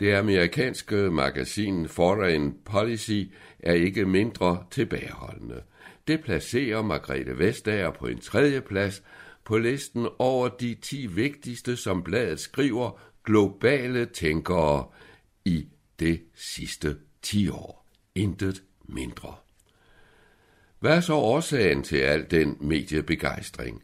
Det 0.00 0.14
amerikanske 0.14 0.96
magasin 0.96 1.88
Foreign 1.88 2.54
Policy 2.64 3.22
er 3.58 3.72
ikke 3.72 4.04
mindre 4.04 4.64
tilbageholdende. 4.70 5.62
Det 6.08 6.20
placerer 6.20 6.82
Margrethe 6.82 7.38
Vestager 7.38 7.90
på 7.90 8.06
en 8.06 8.18
tredje 8.18 8.60
plads 8.60 9.02
på 9.46 9.58
listen 9.58 10.08
over 10.18 10.48
de 10.48 10.74
10 10.74 11.06
vigtigste, 11.06 11.76
som 11.76 12.02
bladet 12.02 12.40
skriver, 12.40 13.00
globale 13.24 14.06
tænkere 14.06 14.86
i 15.44 15.66
det 16.00 16.20
sidste 16.34 16.96
10 17.22 17.48
år. 17.48 17.86
Intet 18.14 18.62
mindre. 18.88 19.34
Hvad 20.80 20.96
er 20.96 21.00
så 21.00 21.14
årsagen 21.14 21.82
til 21.82 21.96
al 21.96 22.30
den 22.30 22.56
mediebegejstring? 22.60 23.82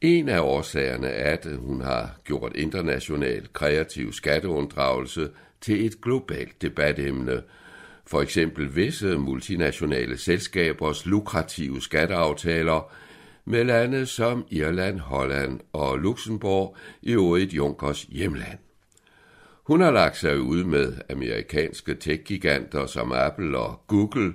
En 0.00 0.28
af 0.28 0.40
årsagerne 0.40 1.06
er, 1.06 1.32
at 1.32 1.56
hun 1.56 1.80
har 1.80 2.20
gjort 2.24 2.52
international 2.54 3.48
kreativ 3.52 4.12
skatteunddragelse 4.12 5.30
til 5.60 5.86
et 5.86 6.00
globalt 6.00 6.62
debatemne. 6.62 7.42
For 8.06 8.22
eksempel 8.22 8.76
visse 8.76 9.18
multinationale 9.18 10.18
selskabers 10.18 11.06
lukrative 11.06 11.82
skatteaftaler 11.82 12.92
med 13.48 13.64
lande 13.64 14.06
som 14.06 14.44
Irland, 14.50 14.98
Holland 14.98 15.60
og 15.72 15.98
Luxembourg, 15.98 16.76
i 17.02 17.12
øvrigt 17.12 17.52
Junkers 17.52 18.02
hjemland. 18.02 18.58
Hun 19.66 19.80
har 19.80 19.90
lagt 19.90 20.16
sig 20.16 20.40
ud 20.40 20.64
med 20.64 20.92
amerikanske 21.10 21.94
tech-giganter 21.94 22.86
som 22.86 23.12
Apple 23.12 23.58
og 23.58 23.80
Google, 23.86 24.34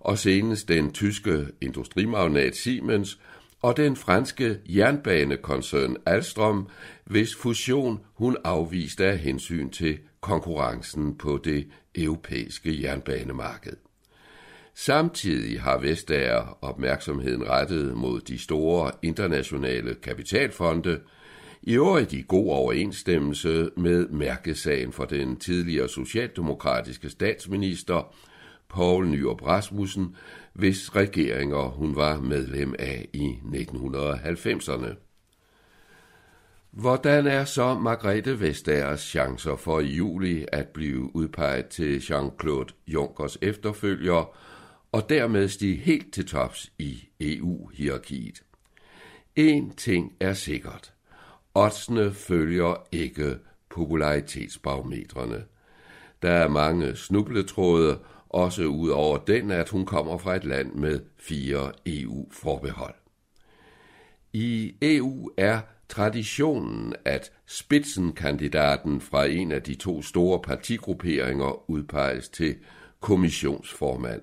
og 0.00 0.18
senest 0.18 0.68
den 0.68 0.92
tyske 0.92 1.46
industrimagnat 1.60 2.56
Siemens 2.56 3.18
og 3.62 3.76
den 3.76 3.96
franske 3.96 4.58
jernbanekoncern 4.68 5.96
Alstom, 6.06 6.68
hvis 7.04 7.36
fusion 7.36 8.00
hun 8.14 8.36
afviste 8.44 9.06
af 9.06 9.18
hensyn 9.18 9.70
til 9.70 9.98
konkurrencen 10.20 11.18
på 11.18 11.40
det 11.44 11.68
europæiske 11.94 12.82
jernbanemarked. 12.82 13.87
Samtidig 14.80 15.60
har 15.60 15.78
Vestager 15.78 16.58
opmærksomheden 16.62 17.48
rettet 17.48 17.96
mod 17.96 18.20
de 18.20 18.38
store 18.38 18.90
internationale 19.02 19.94
kapitalfonde, 19.94 21.00
i 21.62 21.74
øvrigt 21.74 22.12
i 22.12 22.24
god 22.28 22.50
overensstemmelse 22.50 23.70
med 23.76 24.08
mærkesagen 24.08 24.92
for 24.92 25.04
den 25.04 25.36
tidligere 25.36 25.88
socialdemokratiske 25.88 27.10
statsminister 27.10 28.14
Poul 28.68 29.08
Nyrup 29.08 29.42
Rasmussen, 29.42 30.16
hvis 30.52 30.96
regeringer 30.96 31.68
hun 31.68 31.96
var 31.96 32.20
medlem 32.20 32.74
af 32.78 33.08
i 33.12 33.38
1990'erne. 33.44 34.94
Hvordan 36.70 37.26
er 37.26 37.44
så 37.44 37.74
Margrethe 37.74 38.40
Vestagers 38.40 39.00
chancer 39.00 39.56
for 39.56 39.80
i 39.80 39.86
juli 39.86 40.46
at 40.52 40.68
blive 40.68 41.16
udpeget 41.16 41.66
til 41.66 41.98
Jean-Claude 41.98 42.84
Junckers 42.86 43.38
efterfølger 43.42 44.34
og 44.92 45.08
dermed 45.08 45.48
stige 45.48 45.76
helt 45.76 46.12
til 46.14 46.26
tops 46.26 46.72
i 46.78 47.08
EU-hierarkiet? 47.20 48.42
En 49.36 49.70
ting 49.70 50.12
er 50.20 50.32
sikkert. 50.32 50.92
Oddsene 51.54 52.14
følger 52.14 52.86
ikke 52.92 53.38
popularitetsbarometrene. 53.70 55.44
Der 56.22 56.30
er 56.30 56.48
mange 56.48 56.96
snubletråde, 56.96 57.98
også 58.28 58.64
ud 58.64 58.88
over 58.88 59.18
den, 59.18 59.50
at 59.50 59.68
hun 59.68 59.86
kommer 59.86 60.18
fra 60.18 60.36
et 60.36 60.44
land 60.44 60.72
med 60.72 61.00
fire 61.16 61.72
EU-forbehold. 61.86 62.94
I 64.32 64.74
EU 64.82 65.30
er 65.36 65.60
traditionen, 65.88 66.94
at 67.04 67.32
spidsenkandidaten 67.46 69.00
fra 69.00 69.26
en 69.26 69.52
af 69.52 69.62
de 69.62 69.74
to 69.74 70.02
store 70.02 70.40
partigrupperinger 70.40 71.70
udpeges 71.70 72.28
til 72.28 72.56
kommissionsformand. 73.00 74.22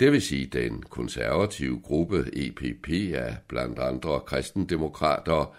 Det 0.00 0.12
vil 0.12 0.22
sige, 0.22 0.46
den 0.46 0.82
konservative 0.82 1.80
gruppe 1.80 2.30
EPP 2.32 2.88
er 3.14 3.34
blandt 3.48 3.78
andre 3.78 4.20
kristendemokrater, 4.20 5.54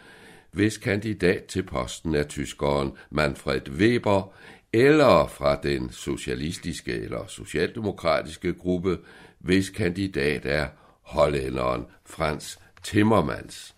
hvis 0.52 0.78
kandidat 0.78 1.44
til 1.44 1.64
posten 1.64 2.16
er 2.16 2.24
tyskeren 2.24 2.92
Manfred 3.10 3.70
Weber, 3.70 4.34
eller 4.74 5.28
fra 5.28 5.56
den 5.64 5.92
socialistiske 5.92 6.94
eller 6.94 7.28
socialdemokratiske 7.28 8.54
gruppe, 8.54 8.98
hvis 9.40 9.70
kandidat 9.70 10.46
er 10.46 10.68
hollænderen 11.02 11.86
Frans 12.06 12.60
Timmermans. 12.84 13.76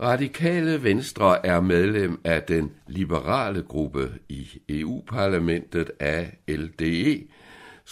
Radikale 0.00 0.82
Venstre 0.82 1.46
er 1.46 1.60
medlem 1.60 2.20
af 2.24 2.42
den 2.42 2.72
liberale 2.86 3.62
gruppe 3.62 4.12
i 4.28 4.48
EU-parlamentet 4.68 5.90
af 6.00 6.38
LDE, 6.48 7.26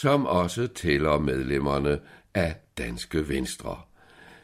som 0.00 0.26
også 0.26 0.66
tæller 0.66 1.18
medlemmerne 1.18 2.00
af 2.34 2.56
Danske 2.78 3.28
Venstre. 3.28 3.80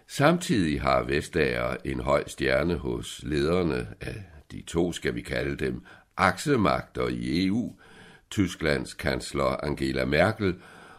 Samtidig 0.07 0.83
har 0.83 1.03
Vestager 1.03 1.77
en 1.85 2.01
høj 2.01 2.25
stjerne 2.27 2.75
hos 2.75 3.21
lederne 3.23 3.89
af 4.01 4.25
de 4.53 4.63
to, 4.67 4.93
skal 4.93 5.15
vi 5.15 5.21
kalde 5.21 5.65
dem, 5.65 5.83
aksemagter 6.17 7.09
i 7.09 7.47
EU, 7.47 7.77
Tysklands 8.31 8.95
kansler 8.95 9.65
Angela 9.65 10.05
Merkel 10.05 10.55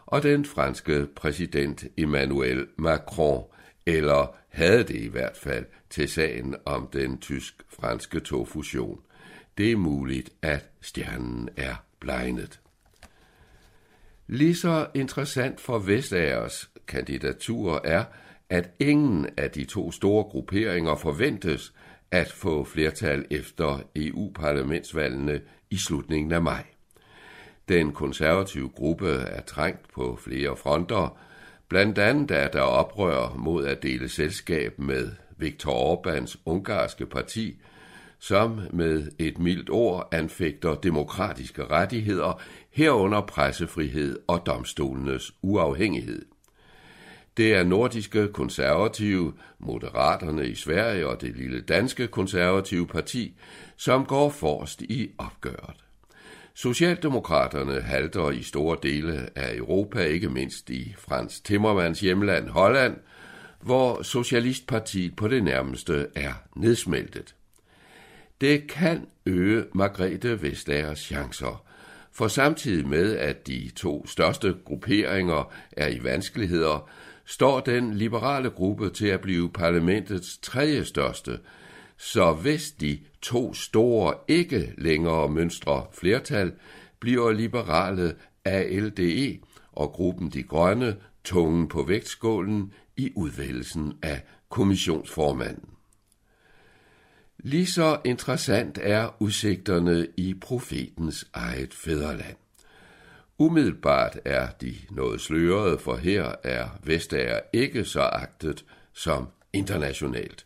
og 0.05 0.23
den 0.23 0.45
franske 0.45 1.07
præsident 1.15 1.85
Emmanuel 1.97 2.67
Macron, 2.77 3.43
eller 3.85 4.35
havde 4.49 4.83
det 4.83 4.95
i 4.95 5.07
hvert 5.07 5.37
fald 5.37 5.65
til 5.89 6.09
sagen 6.09 6.55
om 6.65 6.89
den 6.93 7.17
tysk-franske 7.17 8.19
togfusion. 8.19 8.99
Det 9.57 9.71
er 9.71 9.77
muligt, 9.77 10.29
at 10.41 10.69
stjernen 10.81 11.49
er 11.57 11.75
blegnet. 11.99 12.59
Lige 14.27 14.55
så 14.55 14.87
interessant 14.93 15.61
for 15.61 15.79
Vestagers 15.79 16.69
kandidatur 16.87 17.81
er, 17.83 18.03
at 18.49 18.69
ingen 18.79 19.27
af 19.37 19.51
de 19.51 19.65
to 19.65 19.91
store 19.91 20.23
grupperinger 20.23 20.95
forventes 20.95 21.73
at 22.11 22.31
få 22.31 22.63
flertal 22.63 23.25
efter 23.31 23.79
EU-parlamentsvalgene 23.95 25.41
i 25.69 25.77
slutningen 25.77 26.31
af 26.31 26.41
maj. 26.41 26.63
Den 27.67 27.91
konservative 27.91 28.69
gruppe 28.69 29.09
er 29.09 29.41
trængt 29.41 29.93
på 29.93 30.19
flere 30.23 30.57
fronter, 30.57 31.17
blandt 31.69 31.97
andet 31.97 32.31
er 32.31 32.47
der 32.47 32.61
oprør 32.61 33.35
mod 33.37 33.65
at 33.65 33.83
dele 33.83 34.09
selskab 34.09 34.79
med 34.79 35.11
Viktor 35.37 35.95
Orbáns 35.95 36.37
ungarske 36.45 37.05
parti, 37.05 37.61
som 38.19 38.59
med 38.71 39.11
et 39.19 39.39
mildt 39.39 39.69
ord 39.69 40.09
anfægter 40.11 40.75
demokratiske 40.75 41.65
rettigheder, 41.65 42.41
herunder 42.75 43.21
pressefrihed 43.21 44.19
og 44.27 44.45
domstolenes 44.45 45.31
uafhængighed. 45.41 46.25
Det 47.37 47.53
er 47.53 47.63
nordiske 47.63 48.27
konservative, 48.27 49.33
moderaterne 49.59 50.47
i 50.47 50.55
Sverige 50.55 51.07
og 51.07 51.21
det 51.21 51.35
lille 51.35 51.61
danske 51.61 52.07
konservative 52.07 52.87
parti, 52.87 53.37
som 53.77 54.05
går 54.05 54.29
forrest 54.29 54.81
i 54.81 55.11
opgøret. 55.17 55.75
Socialdemokraterne 56.53 57.81
halter 57.81 58.31
i 58.31 58.43
store 58.43 58.77
dele 58.83 59.29
af 59.35 59.55
Europa, 59.55 60.03
ikke 60.03 60.29
mindst 60.29 60.69
i 60.69 60.95
Frans 60.97 61.39
Timmermans 61.39 61.99
hjemland 61.99 62.49
Holland, 62.49 62.97
hvor 63.61 64.03
Socialistpartiet 64.03 65.15
på 65.15 65.27
det 65.27 65.43
nærmeste 65.43 66.07
er 66.15 66.33
nedsmeltet. 66.55 67.35
Det 68.41 68.67
kan 68.67 69.07
øge 69.25 69.65
Margrethe 69.73 70.41
Vestagers 70.41 70.99
chancer, 70.99 71.64
for 72.15 72.27
samtidig 72.27 72.87
med 72.87 73.17
at 73.17 73.47
de 73.47 73.71
to 73.75 74.07
største 74.07 74.55
grupperinger 74.65 75.53
er 75.71 75.87
i 75.87 76.03
vanskeligheder, 76.03 76.89
står 77.25 77.59
den 77.59 77.93
liberale 77.93 78.49
gruppe 78.49 78.89
til 78.89 79.07
at 79.07 79.21
blive 79.21 79.49
parlamentets 79.49 80.37
tredje 80.37 80.85
største, 80.85 81.39
så 81.97 82.33
hvis 82.33 82.71
de 82.71 82.99
to 83.21 83.53
store 83.53 84.13
ikke 84.27 84.73
længere 84.77 85.29
mønstre 85.29 85.85
flertal, 85.93 86.53
bliver 86.99 87.31
liberale 87.31 88.15
ALDE 88.45 89.39
og 89.71 89.89
gruppen 89.91 90.29
De 90.29 90.43
Grønne 90.43 90.95
tungen 91.23 91.67
på 91.67 91.83
vægtskålen 91.83 92.73
i 92.97 93.11
udvælgelsen 93.15 93.93
af 94.01 94.21
kommissionsformanden. 94.49 95.74
Lige 97.47 97.65
så 97.65 97.97
interessant 98.05 98.79
er 98.81 99.15
udsigterne 99.19 100.07
i 100.17 100.33
profetens 100.33 101.27
eget 101.33 101.73
fædreland. 101.73 102.35
Umiddelbart 103.37 104.19
er 104.25 104.47
de 104.61 104.75
noget 104.91 105.21
slørede, 105.21 105.79
for 105.79 105.95
her 105.95 106.35
er 106.43 106.67
Vestager 106.83 107.39
ikke 107.53 107.85
så 107.85 108.01
agtet 108.01 108.65
som 108.93 109.27
internationalt. 109.53 110.45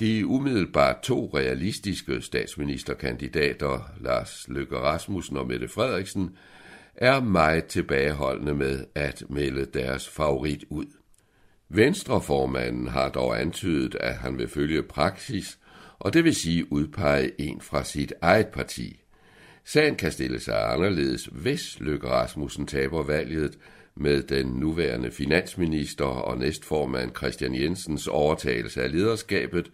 De 0.00 0.26
umiddelbart 0.26 1.02
to 1.02 1.30
realistiske 1.34 2.22
statsministerkandidater, 2.22 3.90
Lars 4.00 4.44
Løkke 4.48 4.78
Rasmussen 4.78 5.36
og 5.36 5.46
Mette 5.46 5.68
Frederiksen, 5.68 6.36
er 6.94 7.20
meget 7.20 7.64
tilbageholdende 7.64 8.54
med 8.54 8.84
at 8.94 9.24
melde 9.28 9.66
deres 9.74 10.08
favorit 10.08 10.64
ud. 10.70 10.86
Venstreformanden 11.68 12.88
har 12.88 13.08
dog 13.08 13.40
antydet, 13.40 13.94
at 13.94 14.14
han 14.14 14.38
vil 14.38 14.48
følge 14.48 14.82
praksis, 14.82 15.58
og 15.98 16.12
det 16.12 16.24
vil 16.24 16.34
sige 16.34 16.72
udpege 16.72 17.40
en 17.40 17.60
fra 17.60 17.84
sit 17.84 18.12
eget 18.22 18.46
parti. 18.46 19.00
Sagen 19.64 19.96
kan 19.96 20.12
stille 20.12 20.40
sig 20.40 20.72
anderledes, 20.72 21.28
hvis 21.32 21.80
Løkke 21.80 22.08
Rasmussen 22.08 22.66
taber 22.66 23.02
valget 23.02 23.58
med 23.94 24.22
den 24.22 24.46
nuværende 24.46 25.10
finansminister 25.10 26.04
og 26.04 26.38
næstformand 26.38 27.16
Christian 27.16 27.54
Jensens 27.54 28.06
overtagelse 28.06 28.82
af 28.82 28.92
lederskabet, 28.92 29.70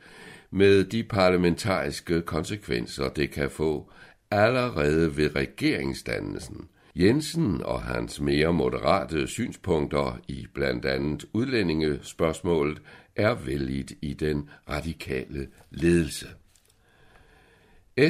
med 0.50 0.84
de 0.84 1.02
parlamentariske 1.02 2.22
konsekvenser, 2.22 3.08
det 3.08 3.30
kan 3.30 3.50
få 3.50 3.90
allerede 4.30 5.16
ved 5.16 5.36
regeringsdannelsen. 5.36 6.68
Jensen 6.96 7.62
og 7.62 7.82
hans 7.82 8.20
mere 8.20 8.52
moderate 8.52 9.26
synspunkter 9.26 10.20
i 10.28 10.46
blandt 10.54 10.84
andet 10.84 11.24
udlændingespørgsmålet 11.32 12.82
er 13.16 13.34
vældigt 13.34 13.92
i 14.02 14.12
den 14.12 14.50
radikale 14.68 15.48
ledelse. 15.70 16.26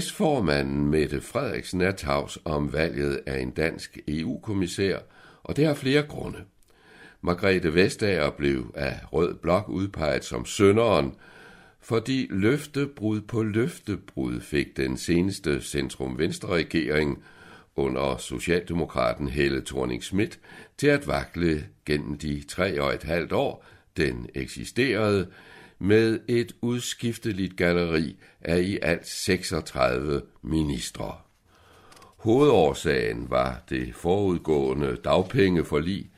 S-formanden 0.00 0.86
Mette 0.86 1.20
Frederiksen 1.20 1.80
er 1.80 1.92
tavs 1.92 2.38
om 2.44 2.72
valget 2.72 3.20
af 3.26 3.40
en 3.40 3.50
dansk 3.50 3.98
EU-kommissær, 4.08 4.98
og 5.42 5.56
det 5.56 5.66
har 5.66 5.74
flere 5.74 6.02
grunde. 6.02 6.38
Margrethe 7.20 7.74
Vestager 7.74 8.30
blev 8.30 8.72
af 8.74 9.00
Rød 9.12 9.34
Blok 9.34 9.68
udpeget 9.68 10.24
som 10.24 10.44
sønderen, 10.44 11.14
fordi 11.80 12.26
løftebrud 12.30 13.20
på 13.20 13.42
løftebrud 13.42 14.40
fik 14.40 14.76
den 14.76 14.96
seneste 14.96 15.60
centrum-venstre-regering 15.60 17.22
under 17.76 18.16
Socialdemokraten 18.16 19.28
Helle 19.28 19.62
thorning 19.66 20.02
Schmidt 20.02 20.40
til 20.78 20.86
at 20.86 21.06
vakle 21.06 21.66
gennem 21.86 22.18
de 22.18 22.44
tre 22.48 22.80
og 22.80 22.94
et 22.94 23.02
halvt 23.02 23.32
år, 23.32 23.64
den 23.96 24.28
eksisterede, 24.34 25.28
med 25.78 26.20
et 26.28 26.52
udskifteligt 26.60 27.56
galleri 27.56 28.16
af 28.40 28.60
i 28.60 28.78
alt 28.82 29.06
36 29.06 30.22
ministre. 30.42 31.14
Hovedårsagen 32.16 33.30
var 33.30 33.62
det 33.70 33.94
forudgående 33.94 34.96
dagpengeforlig 35.04 36.10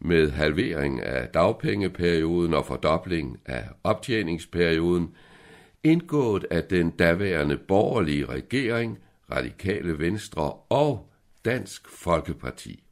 med 0.00 0.30
halvering 0.30 1.02
af 1.02 1.28
dagpengeperioden 1.28 2.54
og 2.54 2.66
fordobling 2.66 3.40
af 3.46 3.64
optjeningsperioden, 3.84 5.14
indgået 5.84 6.46
af 6.50 6.64
den 6.64 6.90
daværende 6.90 7.56
borgerlige 7.56 8.26
regering, 8.26 8.98
Radikale 9.32 9.98
Venstre 9.98 10.52
og 10.52 11.10
Dansk 11.44 11.88
Folkeparti. 11.88 12.82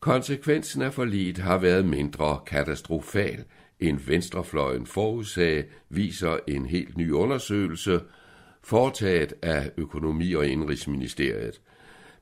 Konsekvensen 0.00 0.82
af 0.82 0.94
forliget 0.94 1.38
har 1.38 1.58
været 1.58 1.84
mindre 1.84 2.40
katastrofal, 2.46 3.44
end 3.80 3.98
venstrefløjen 3.98 4.86
forudsagde, 4.86 5.64
viser 5.88 6.38
en 6.48 6.66
helt 6.66 6.96
ny 6.96 7.10
undersøgelse, 7.10 8.00
foretaget 8.62 9.34
af 9.42 9.70
Økonomi- 9.76 10.34
og 10.34 10.46
Indrigsministeriet. 10.46 11.60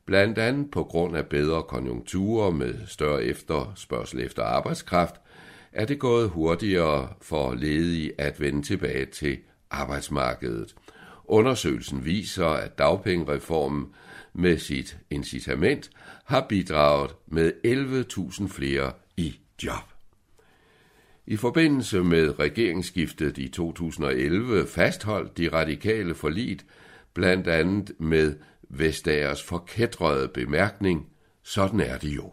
Blandt 0.06 0.38
andet 0.38 0.70
på 0.70 0.84
grund 0.84 1.16
af 1.16 1.26
bedre 1.26 1.62
konjunkturer 1.62 2.50
med 2.50 2.74
større 2.86 3.24
efterspørgsel 3.24 4.20
efter 4.20 4.42
arbejdskraft, 4.42 5.14
er 5.72 5.84
det 5.84 5.98
gået 5.98 6.28
hurtigere 6.28 7.08
for 7.22 7.54
ledige 7.54 8.12
at 8.18 8.40
vende 8.40 8.62
tilbage 8.62 9.06
til 9.06 9.38
arbejdsmarkedet. 9.70 10.74
Undersøgelsen 11.24 12.04
viser, 12.04 12.46
at 12.46 12.78
dagpengereformen 12.78 13.86
med 14.38 14.58
sit 14.58 14.98
incitament 15.10 15.90
har 16.24 16.46
bidraget 16.48 17.14
med 17.26 17.52
11.000 17.66 18.48
flere 18.48 18.92
i 19.16 19.38
job. 19.62 19.92
I 21.26 21.36
forbindelse 21.36 22.02
med 22.02 22.38
regeringsskiftet 22.38 23.38
i 23.38 23.48
2011 23.48 24.66
fastholdt 24.66 25.38
de 25.38 25.48
radikale 25.48 26.14
forlit 26.14 26.66
blandt 27.14 27.46
andet 27.46 27.92
med 27.98 28.36
Vestagers 28.68 29.42
forkædrede 29.42 30.28
bemærkning, 30.28 31.06
sådan 31.42 31.80
er 31.80 31.98
det 31.98 32.16
jo. 32.16 32.32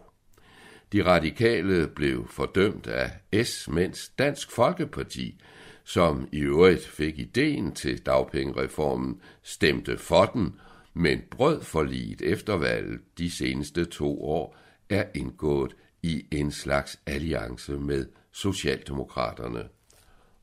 De 0.91 1.05
radikale 1.05 1.87
blev 1.87 2.27
fordømt 2.27 2.87
af 2.87 3.11
S, 3.45 3.67
mens 3.69 4.09
Dansk 4.19 4.51
Folkeparti, 4.51 5.41
som 5.83 6.27
i 6.31 6.39
øvrigt 6.39 6.87
fik 6.87 7.19
ideen 7.19 7.71
til 7.71 8.05
dagpengereformen, 8.05 9.21
stemte 9.43 9.97
for 9.97 10.25
den, 10.25 10.59
men 10.93 11.21
brød 11.31 11.61
forliget 11.61 12.21
efter 12.21 12.53
valget 12.57 12.99
de 13.17 13.31
seneste 13.31 13.85
to 13.85 14.23
år 14.23 14.57
er 14.89 15.03
indgået 15.15 15.75
i 16.03 16.25
en 16.31 16.51
slags 16.51 16.99
alliance 17.05 17.79
med 17.79 18.05
Socialdemokraterne. 18.31 19.63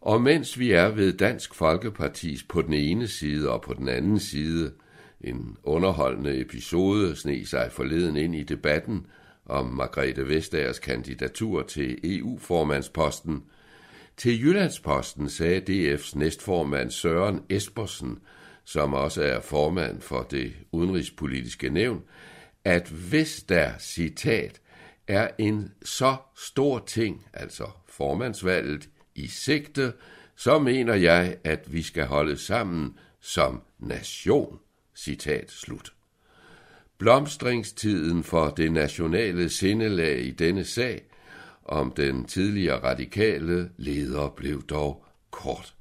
Og 0.00 0.22
mens 0.22 0.58
vi 0.58 0.70
er 0.70 0.88
ved 0.88 1.12
Dansk 1.12 1.54
Folkepartis 1.54 2.42
på 2.42 2.62
den 2.62 2.72
ene 2.72 3.08
side 3.08 3.50
og 3.50 3.62
på 3.62 3.74
den 3.74 3.88
anden 3.88 4.18
side, 4.18 4.72
en 5.20 5.56
underholdende 5.62 6.40
episode 6.40 7.16
sne 7.16 7.46
sig 7.46 7.72
forleden 7.72 8.16
ind 8.16 8.34
i 8.34 8.42
debatten 8.42 9.06
om 9.46 9.66
Margrethe 9.66 10.28
Vestagers 10.28 10.78
kandidatur 10.78 11.62
til 11.62 11.98
EU-formandsposten. 12.04 13.42
Til 14.16 14.40
Jyllandsposten 14.40 15.28
sagde 15.28 15.94
DF's 15.94 16.18
næstformand 16.18 16.90
Søren 16.90 17.42
Espersen, 17.48 18.18
som 18.72 18.94
også 18.94 19.22
er 19.22 19.40
formand 19.40 20.00
for 20.00 20.22
det 20.22 20.52
udenrigspolitiske 20.72 21.70
nævn, 21.70 22.02
at 22.64 22.88
hvis 22.88 23.42
der, 23.42 23.72
citat, 23.78 24.60
er 25.08 25.28
en 25.38 25.72
så 25.84 26.16
stor 26.36 26.78
ting, 26.78 27.26
altså 27.32 27.64
formandsvalget, 27.86 28.88
i 29.14 29.26
sigte, 29.26 29.92
så 30.36 30.58
mener 30.58 30.94
jeg, 30.94 31.36
at 31.44 31.72
vi 31.72 31.82
skal 31.82 32.06
holde 32.06 32.36
sammen 32.36 32.98
som 33.20 33.62
nation. 33.78 34.58
Citat 34.96 35.50
slut. 35.50 35.92
Blomstringstiden 36.98 38.24
for 38.24 38.48
det 38.48 38.72
nationale 38.72 39.48
sindelag 39.48 40.20
i 40.20 40.30
denne 40.30 40.64
sag 40.64 41.02
om 41.64 41.92
den 41.92 42.24
tidligere 42.24 42.82
radikale 42.82 43.70
leder 43.76 44.28
blev 44.28 44.62
dog 44.62 45.04
kort. 45.30 45.74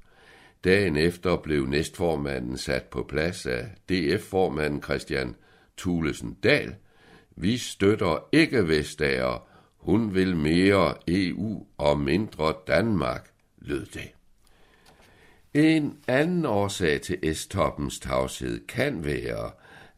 Dagen 0.64 0.96
efter 0.96 1.36
blev 1.36 1.66
næstformanden 1.66 2.58
sat 2.58 2.84
på 2.84 3.02
plads 3.02 3.46
af 3.46 3.64
DF-formanden 3.88 4.82
Christian 4.82 5.36
Thulesen 5.78 6.36
Dahl. 6.42 6.74
Vi 7.36 7.56
støtter 7.56 8.28
ikke 8.32 8.68
Vestager. 8.68 9.48
Hun 9.76 10.14
vil 10.14 10.36
mere 10.36 10.94
EU 11.08 11.66
og 11.78 12.00
mindre 12.00 12.54
Danmark, 12.66 13.30
lød 13.58 13.86
det. 13.86 14.10
En 15.54 15.98
anden 16.08 16.46
årsag 16.46 17.00
til 17.00 17.36
S-toppens 17.36 18.00
tavshed 18.00 18.66
kan 18.66 19.04
være, 19.04 19.50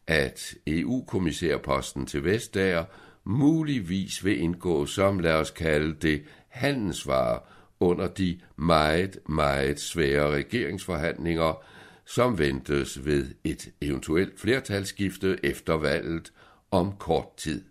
at 0.07 0.55
EU-kommissærposten 0.67 2.05
til 2.05 2.23
Vestager 2.23 2.85
muligvis 3.23 4.25
vil 4.25 4.39
indgå 4.39 4.85
som, 4.85 5.19
lad 5.19 5.33
os 5.33 5.51
kalde 5.51 5.95
det, 6.01 6.23
handelsvarer 6.47 7.39
under 7.83 8.07
de 8.07 8.39
meget, 8.55 9.17
meget 9.29 9.79
svære 9.79 10.31
regeringsforhandlinger, 10.31 11.63
som 12.05 12.39
ventes 12.39 13.05
ved 13.05 13.25
et 13.43 13.71
eventuelt 13.81 14.39
flertalsskifte 14.39 15.37
efter 15.43 15.73
valget 15.73 16.33
om 16.71 16.91
kort 16.99 17.35
tid. 17.37 17.63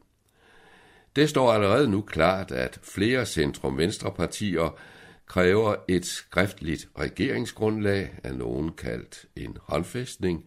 Det 1.17 1.29
står 1.29 1.53
allerede 1.53 1.89
nu 1.89 2.01
klart, 2.01 2.53
at 2.53 2.81
flere 2.83 3.27
centrum-venstrepartier 3.27 4.79
kræver 5.27 5.75
et 5.89 6.07
skriftligt 6.07 6.89
regeringsgrundlag, 6.99 8.15
af 8.25 8.35
nogen 8.35 8.73
kaldt 8.73 9.27
en 9.37 9.57
håndfæstning, 9.63 10.45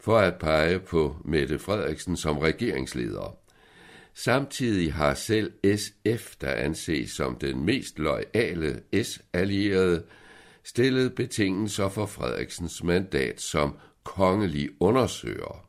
for 0.00 0.18
at 0.18 0.34
pege 0.34 0.78
på 0.78 1.16
Mette 1.24 1.58
Frederiksen 1.58 2.16
som 2.16 2.38
regeringsleder. 2.38 3.36
Samtidig 4.14 4.92
har 4.92 5.14
selv 5.14 5.52
SF, 5.76 6.36
der 6.40 6.52
anses 6.52 7.10
som 7.10 7.36
den 7.36 7.64
mest 7.64 7.98
lojale 7.98 8.82
S-allierede, 9.02 10.02
stillet 10.64 11.14
betingelser 11.14 11.88
for 11.88 12.06
Frederiksens 12.06 12.82
mandat 12.82 13.40
som 13.40 13.76
kongelig 14.04 14.68
undersøger. 14.80 15.66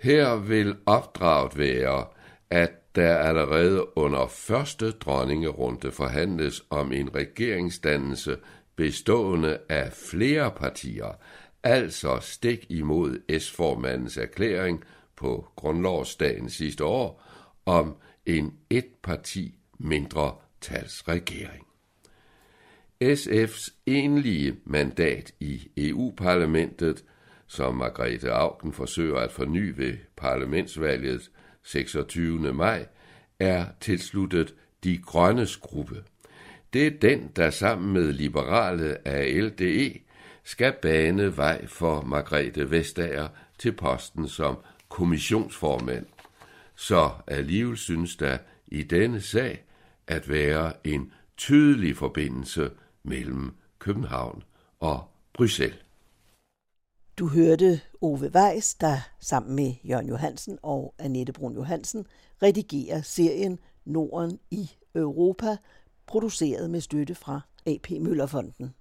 Her 0.00 0.36
vil 0.36 0.76
opdraget 0.86 1.58
være, 1.58 2.06
at 2.50 2.94
der 2.94 3.16
allerede 3.16 3.98
under 3.98 4.26
første 4.26 4.90
dronningerunde 4.90 5.92
forhandles 5.92 6.62
om 6.70 6.92
en 6.92 7.14
regeringsdannelse 7.14 8.36
bestående 8.76 9.58
af 9.68 9.92
flere 9.92 10.50
partier, 10.50 11.18
altså 11.62 12.18
stik 12.20 12.66
imod 12.68 13.38
S-formandens 13.40 14.16
erklæring 14.16 14.84
på 15.16 15.48
grundlovsdagen 15.56 16.50
sidste 16.50 16.84
år 16.84 17.22
om 17.70 17.96
en 18.26 18.54
et-parti 18.70 19.54
mindre 19.78 20.34
talsregering. 20.60 21.66
SF's 23.04 23.74
enlige 23.86 24.56
mandat 24.64 25.34
i 25.40 25.70
EU-parlamentet, 25.76 27.04
som 27.46 27.74
Margrethe 27.74 28.30
Augen 28.30 28.72
forsøger 28.72 29.16
at 29.16 29.32
forny 29.32 29.72
ved 29.76 29.96
parlamentsvalget 30.16 31.30
26. 31.62 32.52
maj, 32.52 32.86
er 33.38 33.66
tilsluttet 33.80 34.54
de 34.84 34.98
grønnes 34.98 35.56
gruppe. 35.56 36.04
Det 36.72 36.86
er 36.86 36.90
den, 37.02 37.30
der 37.36 37.50
sammen 37.50 37.92
med 37.92 38.12
liberale 38.12 39.08
ALDE 39.08 39.98
skal 40.44 40.74
bane 40.82 41.36
vej 41.36 41.66
for 41.66 42.02
Margrethe 42.02 42.70
Vestager 42.70 43.28
til 43.58 43.72
posten 43.72 44.28
som 44.28 44.56
kommissionsformand. 44.88 46.06
Så 46.80 47.10
alligevel 47.26 47.76
synes 47.76 48.16
der 48.16 48.38
i 48.66 48.82
denne 48.82 49.20
sag 49.20 49.64
at 50.06 50.28
være 50.28 50.86
en 50.86 51.12
tydelig 51.36 51.96
forbindelse 51.96 52.70
mellem 53.02 53.56
København 53.78 54.42
og 54.78 55.04
Bruxelles. 55.32 55.78
Du 57.18 57.28
hørte 57.28 57.80
Ove 58.00 58.30
Weiss, 58.34 58.74
der 58.74 58.96
sammen 59.18 59.56
med 59.56 59.74
Jørgen 59.84 60.08
Johansen 60.08 60.58
og 60.62 60.94
Annette 60.98 61.32
Brun 61.32 61.54
Johansen 61.54 62.06
redigerer 62.42 63.02
serien 63.02 63.58
Norden 63.84 64.38
i 64.50 64.70
Europa, 64.94 65.56
produceret 66.06 66.70
med 66.70 66.80
støtte 66.80 67.14
fra 67.14 67.40
AP 67.66 67.90
Møllerfonden. 67.90 68.74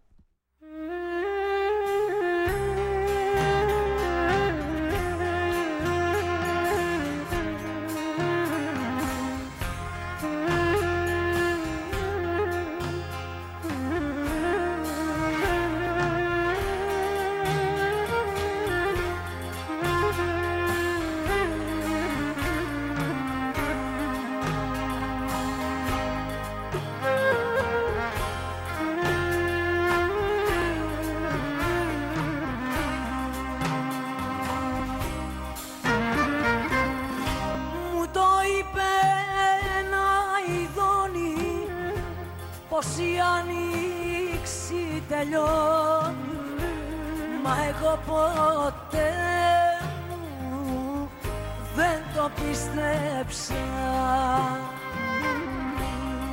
το 52.19 52.31
πίστεψα 52.35 53.53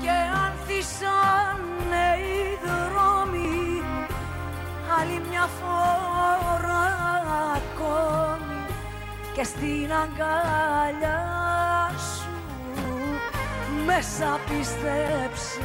και 0.03 0.16
ανθίσανε 0.45 2.07
οι 2.18 2.59
δρόμοι 2.64 3.82
άλλη 5.01 5.20
μια 5.30 5.49
φορά 5.61 6.87
ακόμη 7.57 8.61
και 9.34 9.45
στην 9.45 9.91
αγκαλιά 10.03 11.22
σου 11.97 12.30
μέσα 13.87 14.41
πίστεψα 14.49 15.61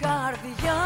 καρδιά. 0.00 0.80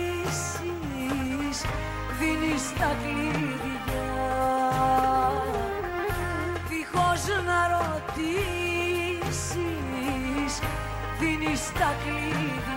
Δίνεις 2.18 2.64
τα 2.78 2.90
κλειδιά. 3.02 4.08
Δίχως 6.68 7.22
να 7.46 7.60
ρωτήσεις 7.76 8.20
Δίνεις 11.18 11.62
τα 11.72 11.90
κλειδιά. 12.04 12.75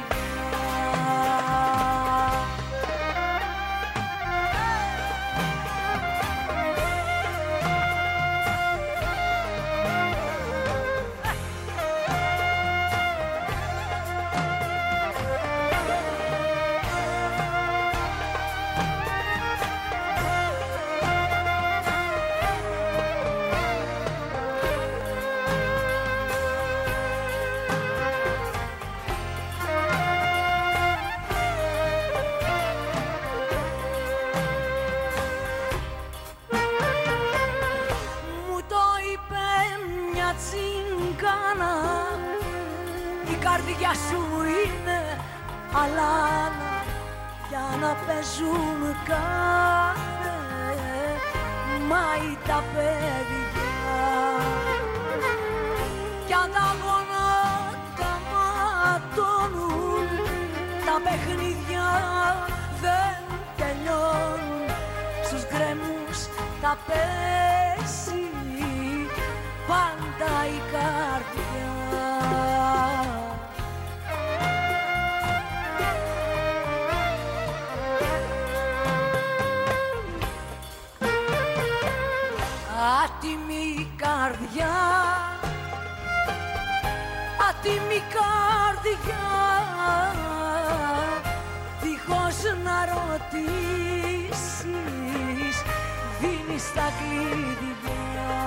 στα 96.59 96.87
κλειδιά. 96.99 98.37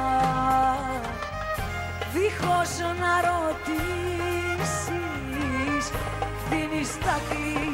Δίχως 2.12 2.72
να 3.00 3.14
ρωτήσεις 3.28 4.72
δίνεις 6.50 6.98
τα 6.98 7.16
κλειδιά. 7.28 7.71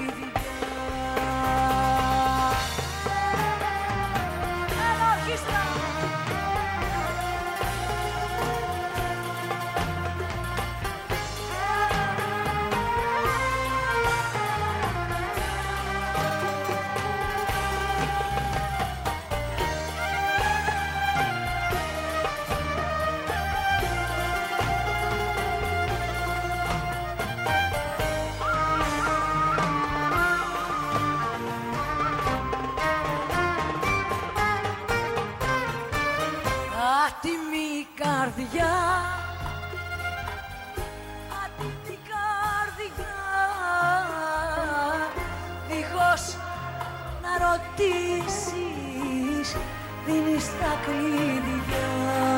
δίνεις 50.09 50.47
τα 50.59 50.73
κλειδιά. 50.85 52.38